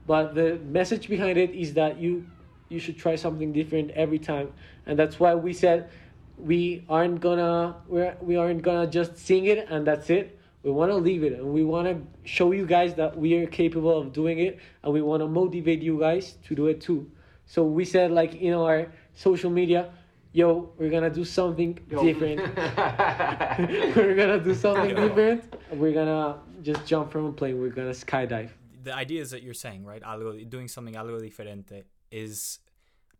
But 0.06 0.34
the 0.34 0.58
message 0.64 1.08
behind 1.08 1.38
it 1.38 1.50
is 1.50 1.74
that 1.74 1.98
you 2.00 2.26
you 2.70 2.78
should 2.78 2.96
try 2.96 3.16
something 3.16 3.52
different 3.52 3.90
every 3.90 4.18
time. 4.18 4.52
And 4.86 4.98
that's 4.98 5.20
why 5.20 5.34
we 5.34 5.52
said 5.52 5.90
we 6.38 6.84
aren't 6.88 7.20
gonna 7.20 7.76
we're, 7.86 8.16
we 8.22 8.36
aren't 8.36 8.62
gonna 8.62 8.86
just 8.86 9.18
sing 9.18 9.44
it 9.46 9.68
and 9.68 9.86
that's 9.86 10.08
it. 10.08 10.38
We 10.62 10.70
want 10.70 10.90
to 10.90 10.96
leave 10.96 11.22
it 11.24 11.34
and 11.34 11.52
we 11.52 11.64
want 11.64 11.88
to 11.88 12.00
show 12.24 12.52
you 12.52 12.66
guys 12.66 12.94
that 12.94 13.16
we 13.16 13.34
are 13.34 13.46
capable 13.46 13.98
of 13.98 14.12
doing 14.12 14.38
it 14.38 14.58
and 14.82 14.92
we 14.92 15.02
want 15.02 15.22
to 15.22 15.28
motivate 15.28 15.82
you 15.82 15.98
guys 15.98 16.36
to 16.46 16.54
do 16.54 16.68
it 16.68 16.80
too. 16.80 17.10
So 17.46 17.64
we 17.64 17.84
said 17.84 18.10
like 18.12 18.34
in 18.36 18.54
our 18.54 18.92
social 19.14 19.50
media 19.50 19.90
yo 20.32 20.70
we're 20.78 20.90
gonna 20.90 21.10
do 21.10 21.24
something 21.24 21.78
Yo. 21.90 22.02
different. 22.04 22.40
We're 23.96 24.14
gonna 24.14 24.38
do 24.38 24.54
something 24.54 24.90
Yo. 24.90 25.08
different. 25.08 25.54
We're 25.72 25.92
gonna 25.92 26.38
just 26.62 26.86
jump 26.86 27.10
from 27.10 27.26
a 27.26 27.32
plane. 27.32 27.60
We're 27.60 27.70
gonna 27.70 27.90
skydive. 27.90 28.50
The 28.84 28.94
ideas 28.94 29.32
that 29.32 29.42
you're 29.42 29.54
saying, 29.54 29.84
right? 29.84 30.02
Algo, 30.02 30.48
doing 30.48 30.68
something 30.68 30.94
algo 30.94 31.20
diferente 31.20 31.84
is, 32.10 32.58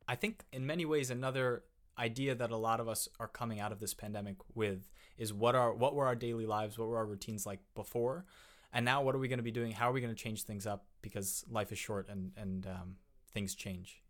I 0.08 0.14
think, 0.14 0.44
in 0.52 0.66
many 0.66 0.84
ways, 0.84 1.10
another 1.10 1.64
idea 1.98 2.34
that 2.34 2.50
a 2.50 2.56
lot 2.56 2.80
of 2.80 2.88
us 2.88 3.08
are 3.18 3.28
coming 3.28 3.60
out 3.60 3.72
of 3.72 3.80
this 3.80 3.94
pandemic 3.94 4.36
with 4.54 4.88
is 5.18 5.32
what 5.32 5.54
are 5.54 5.72
what 5.72 5.94
were 5.94 6.06
our 6.06 6.16
daily 6.16 6.46
lives, 6.46 6.78
what 6.78 6.88
were 6.88 6.96
our 6.96 7.06
routines 7.06 7.44
like 7.44 7.60
before, 7.74 8.24
and 8.72 8.84
now 8.84 9.02
what 9.02 9.14
are 9.14 9.18
we 9.18 9.28
going 9.28 9.38
to 9.38 9.44
be 9.44 9.50
doing? 9.50 9.72
How 9.72 9.90
are 9.90 9.92
we 9.92 10.00
going 10.00 10.14
to 10.14 10.22
change 10.22 10.44
things 10.44 10.66
up 10.66 10.86
because 11.02 11.44
life 11.50 11.72
is 11.72 11.78
short 11.78 12.08
and 12.08 12.32
and 12.36 12.66
um, 12.66 12.96
things 13.32 13.54
change. 13.54 14.02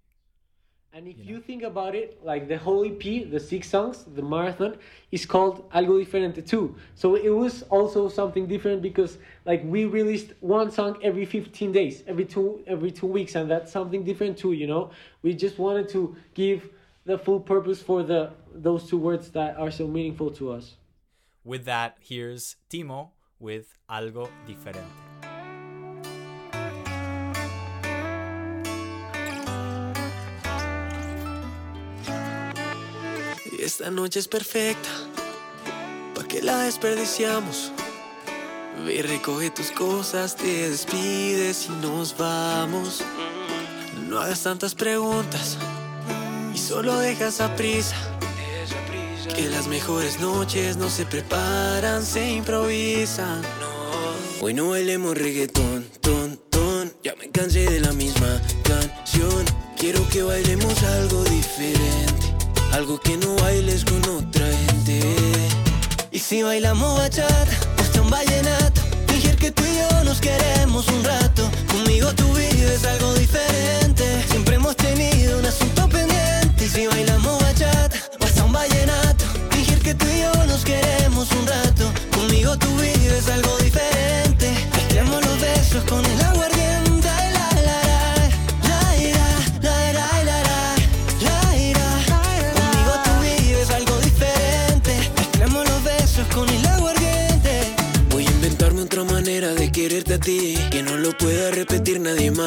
And 0.93 1.07
if 1.07 1.19
You 1.19 1.37
you, 1.37 1.41
think 1.41 1.63
about 1.63 1.95
it, 1.95 2.19
like 2.25 2.49
the 2.49 2.59
whole 2.59 2.85
EP, 2.85 3.31
the 3.31 3.39
six 3.39 3.69
songs, 3.69 4.05
the 4.05 4.23
marathon, 4.23 4.77
is 5.13 5.25
called 5.25 5.71
Algo 5.71 6.05
Diferente 6.05 6.45
too. 6.47 6.75
So 6.97 7.15
it 7.15 7.29
was 7.29 7.63
also 7.71 8.09
something 8.09 8.47
different 8.49 8.83
because 8.83 9.19
like 9.45 9.63
we 9.65 9.85
released 9.85 10.33
one 10.41 10.71
song 10.73 10.99
every 11.03 11.27
15 11.27 11.71
days, 11.71 12.03
every 12.09 12.25
two 12.25 12.65
every 12.67 12.91
two 12.91 13.07
weeks, 13.07 13.37
and 13.37 13.49
that's 13.49 13.71
something 13.71 14.03
different 14.03 14.37
too. 14.37 14.53
You 14.53 14.67
know, 14.67 14.91
we 15.23 15.33
just 15.35 15.59
wanted 15.59 15.89
to 15.91 16.17
give 16.35 16.69
the 17.05 17.17
full 17.17 17.41
purpose 17.41 17.81
for 17.81 18.03
the 18.03 18.31
those 18.53 18.89
two 18.89 18.99
words 18.99 19.31
that 19.31 19.57
are 19.57 19.71
so 19.71 19.87
meaningful 19.87 20.31
to 20.33 20.53
us. 20.53 20.75
With 21.45 21.65
that, 21.67 21.99
here's 22.01 22.57
Timo 22.69 23.11
with 23.39 23.79
Algo 23.89 24.29
Diferente. 24.47 25.40
Esta 33.71 33.89
noche 33.89 34.19
es 34.19 34.27
perfecta, 34.27 34.89
¿pa' 36.17 36.25
qué 36.25 36.43
la 36.43 36.59
desperdiciamos? 36.63 37.71
Ve 38.85 39.01
recoge 39.01 39.51
tus 39.51 39.71
cosas, 39.71 40.35
te 40.35 40.69
despides 40.69 41.69
y 41.69 41.87
nos 41.87 42.17
vamos. 42.17 43.05
No 44.09 44.19
hagas 44.19 44.43
tantas 44.43 44.75
preguntas 44.75 45.57
y 46.53 46.59
solo 46.59 46.99
dejas 46.99 47.41
a 47.41 47.55
prisa. 47.55 47.95
Que 49.37 49.49
las 49.49 49.69
mejores 49.69 50.19
noches 50.19 50.77
no 50.77 50.91
se 50.91 51.07
preparan, 51.07 52.05
se 52.05 52.29
improvisan. 52.29 53.41
Hoy 54.41 54.53
no 54.53 54.71
bailemos 54.71 55.17
reggaetón, 55.17 55.87
ton, 56.01 56.41
ton. 56.51 56.93
Ya 57.05 57.15
me 57.15 57.31
cansé 57.31 57.71
de 57.71 57.79
la 57.79 57.93
misma 57.93 58.43
canción. 58.65 59.45
Quiero 59.79 60.05
que 60.09 60.25
bailemos 60.25 60.83
algo 60.83 61.23
diferente. 61.23 62.10
Algo 62.73 63.01
que 63.01 63.17
no 63.17 63.35
bailes 63.37 63.85
con 63.85 63.99
otra 64.09 64.47
gente. 64.47 65.01
Y 66.13 66.19
si 66.19 66.43
bailamos 66.43 66.99
bachata, 66.99 67.47
hasta 67.79 68.01
un 68.01 68.11
vallenato. 68.11 68.81
Fingir 69.09 69.37
que 69.37 69.51
tú 69.51 69.63
y 69.65 69.77
yo 69.79 70.05
nos 70.05 70.21
queremos 70.21 70.87
un 70.89 71.05
rato. 71.05 71.51
Conmigo 71.71 72.13
tú 72.15 72.33
vives 72.33 72.85
algo 72.85 73.13
diferente. 73.15 74.25
Siempre 74.31 74.55
hemos 74.55 74.77
tenido 74.77 75.39
un 75.39 75.47
asunto 75.47 75.89
pendiente. 75.89 76.65
Y 76.65 76.69
si 76.69 76.87
bailamos 76.87 77.43
bachata, 77.43 77.97
hasta 78.21 78.45
un 78.45 78.53
vallenato. 78.53 79.25
Fingir 79.51 79.81
que 79.81 79.95
tú 79.95 80.07
y 80.07 80.21
yo 80.21 80.33
nos 80.47 80.65
queremos 80.65 81.29
un 81.33 81.47
rato. 81.47 81.93
Conmigo 82.15 82.57
tú 82.57 82.69
vives 82.77 83.29
algo 83.29 83.57
diferente. 83.59 84.55
Mezclemos 84.77 85.25
los 85.27 85.41
besos 85.41 85.85
con 85.85 86.00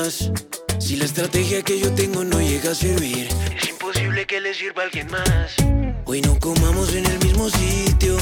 Si 0.04 0.98
la 0.98 1.06
estrategia 1.06 1.62
que 1.62 1.80
yo 1.80 1.90
tengo 1.94 2.26
no 2.26 2.42
llega 2.42 2.72
a 2.72 2.76
servir, 2.76 3.30
es 3.56 3.70
imposible 3.70 4.26
que 4.26 4.42
le 4.42 4.54
sirva 4.54 4.82
a 4.82 4.86
alguien 4.86 5.08
más. 5.10 5.56
Hoy 6.04 6.22
no 6.22 6.38
comamos 6.40 6.94
en 6.94 7.06
el 7.06 7.20
mismo 7.20 7.50
sitio, 7.50 8.18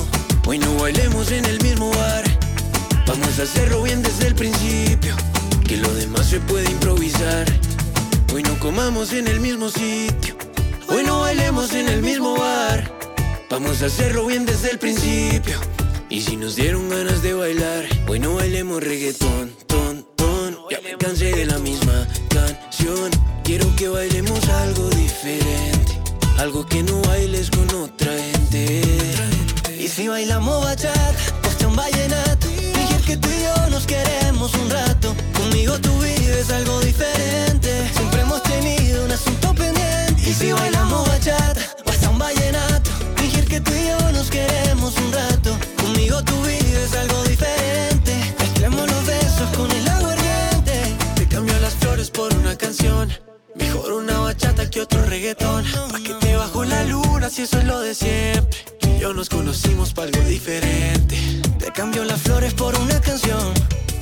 hoy 0.45 0.59
no 0.59 0.75
bailemos 0.75 1.31
en 1.31 1.43
el 1.45 1.59
mismo 1.63 1.89
bar. 1.89 2.23
Vamos 3.07 3.39
a 3.39 3.43
hacerlo 3.43 3.81
bien 3.81 4.03
desde 4.03 4.27
el 4.27 4.35
principio, 4.35 5.15
que 5.67 5.77
lo 5.77 5.91
demás 5.95 6.27
se 6.27 6.39
puede 6.41 6.69
improvisar. 6.69 7.47
Hoy 8.31 8.43
no 8.43 8.59
comamos 8.59 9.11
en 9.13 9.27
el 9.27 9.39
mismo 9.39 9.69
sitio, 9.69 10.35
hoy 10.87 11.03
no 11.03 11.21
bailemos 11.21 11.73
en 11.73 11.89
el 11.89 12.03
mismo 12.03 12.37
bar. 12.37 12.95
Vamos 13.49 13.81
a 13.81 13.87
hacerlo 13.87 14.27
bien 14.27 14.45
desde 14.45 14.69
el 14.69 14.77
principio. 14.77 15.59
Y 16.09 16.21
si 16.21 16.37
nos 16.37 16.55
dieron 16.55 16.89
ganas 16.89 17.23
de 17.23 17.33
bailar, 17.33 17.85
hoy 18.07 18.19
no 18.19 18.35
bailemos 18.35 18.83
reggaetón. 18.83 19.51
Ya 20.71 20.79
me 20.79 20.97
cansé 20.97 21.33
de 21.35 21.45
la 21.47 21.59
misma 21.59 22.07
canción. 22.29 23.11
Quiero 23.43 23.75
que 23.75 23.89
bailemos 23.89 24.39
algo 24.47 24.89
diferente. 24.91 25.99
Algo 26.37 26.65
que 26.65 26.81
no 26.81 27.01
bailes 27.01 27.51
con 27.51 27.69
otra 27.75 28.09
gente. 28.17 28.81
Y 29.77 29.89
si 29.89 30.07
bailamos 30.07 30.63
bachata, 30.63 31.13
hasta 31.43 31.67
un 31.67 31.75
vallenato. 31.75 32.47
Fingir 32.47 33.01
que 33.05 33.17
tú 33.17 33.27
y 33.27 33.43
yo 33.43 33.69
nos 33.69 33.85
queremos 33.85 34.53
un 34.53 34.69
rato. 34.69 35.13
Conmigo 35.33 35.77
tú 35.77 35.91
vives 35.99 36.49
algo 36.51 36.79
diferente. 36.79 37.91
Siempre 37.93 38.21
hemos 38.21 38.41
tenido 38.43 39.03
un 39.03 39.11
asunto 39.11 39.53
pendiente. 39.53 40.21
Y 40.25 40.33
si 40.33 40.53
bailamos 40.53 41.05
bachata, 41.05 41.59
hasta 41.85 42.09
un 42.09 42.17
vallenato. 42.17 42.91
Fingir 43.17 43.45
que 43.45 43.59
tú 43.59 43.73
y 43.73 43.87
yo 43.89 44.11
nos 44.13 44.29
queremos 44.29 44.95
un 44.95 45.11
rato. 45.11 45.57
Conmigo 45.83 46.23
tú 46.23 46.41
vives 46.43 46.93
algo 46.95 47.23
diferente. 47.23 48.13
Mezclamos 48.39 48.89
los 48.89 49.05
besos 49.05 49.49
con 49.57 49.69
el 49.69 49.85
aguardiente. 49.89 50.20
Por 52.09 52.33
una 52.33 52.57
canción. 52.57 53.11
Mejor 53.55 53.93
una 53.93 54.19
bachata 54.21 54.67
que 54.67 54.81
otro 54.81 55.05
reggaetón. 55.05 55.63
Pa' 55.91 55.99
que 55.99 56.15
te 56.15 56.35
bajo 56.35 56.65
la 56.65 56.83
luna 56.85 57.29
si 57.29 57.43
eso 57.43 57.59
es 57.59 57.65
lo 57.65 57.79
de 57.79 57.93
siempre. 57.93 58.57
Tú 58.79 58.89
y 58.89 58.99
yo 58.99 59.13
nos 59.13 59.29
conocimos 59.29 59.93
para 59.93 60.07
algo 60.07 60.27
diferente. 60.27 61.15
Te 61.59 61.71
cambio 61.71 62.03
las 62.03 62.19
flores 62.21 62.55
por 62.55 62.75
una 62.79 62.99
canción. 62.99 63.53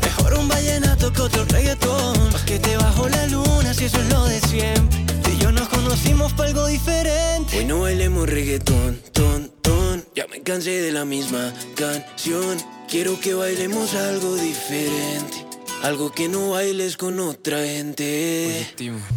Mejor 0.01 0.35
un 0.35 0.47
vallenato 0.47 1.11
que 1.11 1.21
otro 1.21 1.43
reggaetón. 1.43 2.31
Pa' 2.31 2.45
que 2.45 2.57
te 2.57 2.77
bajo 2.77 3.09
la 3.09 3.27
luna 3.27 3.73
si 3.73 3.85
eso 3.85 3.99
es 3.99 4.09
lo 4.13 4.23
de 4.25 4.39
siempre. 4.39 5.05
Tú 5.21 5.31
y 5.31 5.37
yo 5.37 5.51
nos 5.51 5.67
conocimos 5.67 6.31
para 6.31 6.49
algo 6.49 6.67
diferente. 6.67 7.57
Hoy 7.57 7.65
no 7.65 7.81
bailemos 7.81 8.29
reggaetón, 8.29 9.01
ton, 9.11 9.51
ton. 9.61 10.05
Ya 10.15 10.25
me 10.27 10.41
cansé 10.41 10.81
de 10.81 10.93
la 10.93 11.03
misma 11.03 11.53
canción. 11.75 12.57
Quiero 12.87 13.19
que 13.19 13.33
bailemos 13.33 13.93
algo 13.93 14.35
diferente. 14.35 15.48
Algo 15.83 16.11
que 16.11 16.27
no 16.27 16.51
bailes 16.51 16.97
con 16.97 17.19
otra 17.19 17.63
gente. 17.63 18.67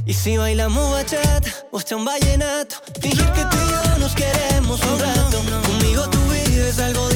Y 0.07 0.15
si 0.15 0.37
bailamos 0.37 0.93
bachata 0.93 1.51
o 1.73 1.79
hasta 1.79 1.97
un 1.97 2.05
vallenato, 2.05 2.77
fingir 3.01 3.27
que 3.33 3.45
tú 3.51 3.57
y 3.57 3.71
yo 3.71 3.99
nos 3.99 4.15
queremos 4.15 4.81
un 4.81 4.99
rato. 5.01 5.43
Conmigo 5.67 6.09
tú 6.09 6.19
vives 6.31 6.79
algo 6.79 7.01
diferente. 7.09 7.12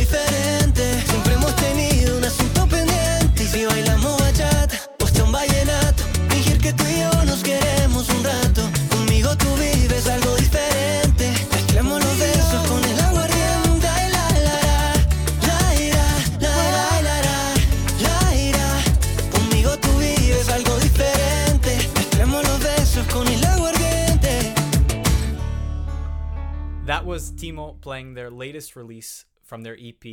Was 27.16 27.30
Timo 27.30 27.80
playing 27.80 28.12
their 28.12 28.30
latest 28.30 28.76
release 28.76 29.24
from 29.42 29.62
their 29.62 29.74
EP, 29.80 30.04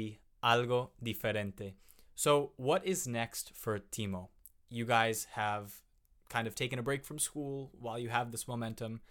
Algo 0.42 0.92
Diferente. 1.04 1.74
So, 2.16 2.52
what 2.56 2.86
is 2.86 3.06
next 3.06 3.52
for 3.54 3.78
Timo? 3.78 4.30
You 4.70 4.86
guys 4.86 5.28
have 5.34 5.82
kind 6.30 6.48
of 6.48 6.56
taken 6.56 6.80
a 6.80 6.82
break 6.82 7.04
from 7.04 7.20
school 7.20 7.72
while 7.78 8.00
you 8.00 8.08
have 8.08 8.32
this 8.32 8.48
momentum. 8.48 9.02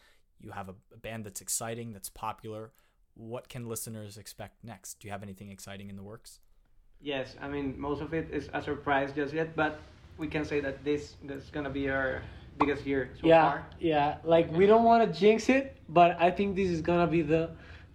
You 0.40 0.52
have 0.52 0.70
a, 0.70 0.74
a 0.94 0.96
band 0.96 1.26
that's 1.26 1.42
exciting, 1.42 1.92
that's 1.92 2.08
popular. 2.08 2.72
What 3.12 3.50
can 3.50 3.68
listeners 3.68 4.16
expect 4.16 4.64
next? 4.64 4.98
Do 4.98 5.06
you 5.06 5.12
have 5.12 5.22
anything 5.22 5.50
exciting 5.50 5.90
in 5.90 5.96
the 5.96 6.02
works? 6.02 6.40
Yes, 6.98 7.36
I 7.42 7.48
mean 7.48 7.78
most 7.78 8.00
of 8.00 8.14
it 8.14 8.26
is 8.32 8.48
a 8.54 8.62
surprise 8.62 9.12
just 9.14 9.34
yet, 9.34 9.54
but 9.54 9.78
we 10.16 10.28
can 10.28 10.46
say 10.46 10.60
that 10.60 10.82
this 10.82 11.16
this 11.22 11.44
is 11.44 11.50
gonna 11.50 11.68
be 11.68 11.90
our 11.90 12.22
biggest 12.58 12.86
year 12.86 13.10
so 13.20 13.26
yeah, 13.26 13.50
far. 13.50 13.66
yeah. 13.80 14.16
Like 14.24 14.50
we 14.50 14.64
don't 14.64 14.84
want 14.84 15.04
to 15.04 15.20
jinx 15.20 15.50
it, 15.50 15.76
but 15.90 16.16
I 16.18 16.30
think 16.30 16.56
this 16.56 16.70
is 16.70 16.80
gonna 16.80 17.06
be 17.06 17.20
the 17.20 17.50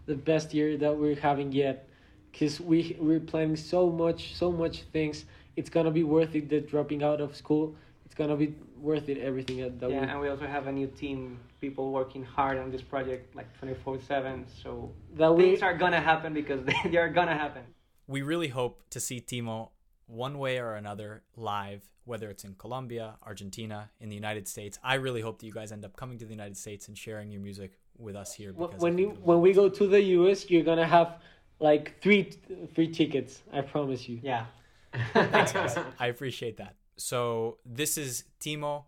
the 0.08 0.16
best 0.16 0.54
year 0.54 0.78
that 0.78 0.98
we're 0.98 1.20
having 1.20 1.52
yet, 1.52 1.88
because 2.32 2.60
we 2.60 2.98
we're 3.00 3.20
planning 3.20 3.56
so 3.56 3.90
much, 3.90 4.36
so 4.36 4.52
much 4.52 4.84
things. 4.94 5.26
It's 5.56 5.70
gonna 5.70 5.92
be 5.92 6.04
worth 6.04 6.34
it. 6.36 6.50
The 6.50 6.62
dropping 6.62 7.04
out 7.04 7.22
of 7.22 7.36
school, 7.36 7.76
it's 8.06 8.16
gonna 8.16 8.36
be 8.36 8.56
worth 8.80 9.10
it. 9.10 9.18
Everything 9.20 9.58
that, 9.58 9.80
that 9.80 9.92
yeah, 9.92 10.02
we 10.02 10.08
and 10.08 10.20
we 10.22 10.30
also 10.30 10.48
have 10.48 10.68
a 10.68 10.72
new 10.72 10.88
team, 10.88 11.40
people 11.62 11.92
working 11.92 12.24
hard 12.24 12.58
on 12.58 12.72
this 12.72 12.82
project 12.82 13.36
like 13.36 13.48
24/7. 13.62 14.46
So 14.64 14.92
that 15.16 15.34
we 15.36 15.44
things 15.44 15.62
are 15.62 15.78
gonna 15.78 16.02
happen 16.02 16.34
because 16.34 16.64
they, 16.70 16.90
they 16.90 16.98
are 16.98 17.10
gonna 17.10 17.36
happen. 17.36 17.64
We 18.08 18.22
really 18.22 18.48
hope 18.48 18.84
to 18.92 19.00
see 19.00 19.20
Timo 19.20 19.70
one 20.08 20.40
way 20.40 20.58
or 20.60 20.76
another 20.76 21.24
live, 21.36 21.82
whether 22.06 22.30
it's 22.30 22.46
in 22.46 22.56
Colombia, 22.56 23.16
Argentina, 23.26 23.90
in 24.00 24.08
the 24.08 24.16
United 24.16 24.48
States. 24.48 24.80
I 24.82 24.96
really 24.96 25.22
hope 25.22 25.40
that 25.40 25.46
you 25.46 25.52
guys 25.52 25.74
end 25.74 25.84
up 25.84 25.98
coming 25.98 26.18
to 26.20 26.26
the 26.26 26.32
United 26.32 26.56
States 26.56 26.88
and 26.88 26.98
sharing 26.98 27.30
your 27.30 27.42
music 27.42 27.78
with 28.00 28.16
us 28.16 28.34
here. 28.34 28.54
Because 28.54 28.82
when 28.82 28.98
you 28.98 29.10
you. 29.10 29.18
when 29.24 29.42
we 29.42 29.54
go 29.54 29.70
to 29.70 29.88
the 29.88 30.02
US, 30.02 30.50
you're 30.50 30.64
gonna 30.64 30.88
have 30.88 31.20
like 31.60 32.00
three 32.02 32.32
three 32.74 32.88
tickets. 32.88 33.42
I 33.52 33.62
promise 33.62 34.08
you. 34.08 34.20
Yeah. 34.22 34.46
Thanks, 35.14 35.52
guys. 35.52 35.78
I 36.00 36.08
appreciate 36.08 36.58
that. 36.58 36.76
So 36.98 37.58
this 37.66 37.98
is 37.98 38.24
Timo, 38.40 38.86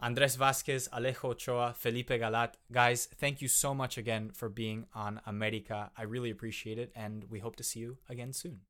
Andres 0.00 0.36
Vasquez, 0.36 0.88
Alejo 0.92 1.30
Ochoa, 1.30 1.74
Felipe 1.76 2.10
Galat. 2.10 2.54
Guys, 2.72 3.06
thank 3.06 3.40
you 3.40 3.48
so 3.48 3.74
much 3.74 3.96
again 3.96 4.30
for 4.34 4.48
being 4.48 4.86
on 4.94 5.20
America. 5.26 5.90
I 5.96 6.02
really 6.02 6.30
appreciate 6.30 6.78
it, 6.78 6.90
and 6.96 7.24
we 7.30 7.38
hope 7.38 7.56
to 7.56 7.62
see 7.62 7.80
you 7.80 7.98
again 8.08 8.32
soon. 8.32 8.60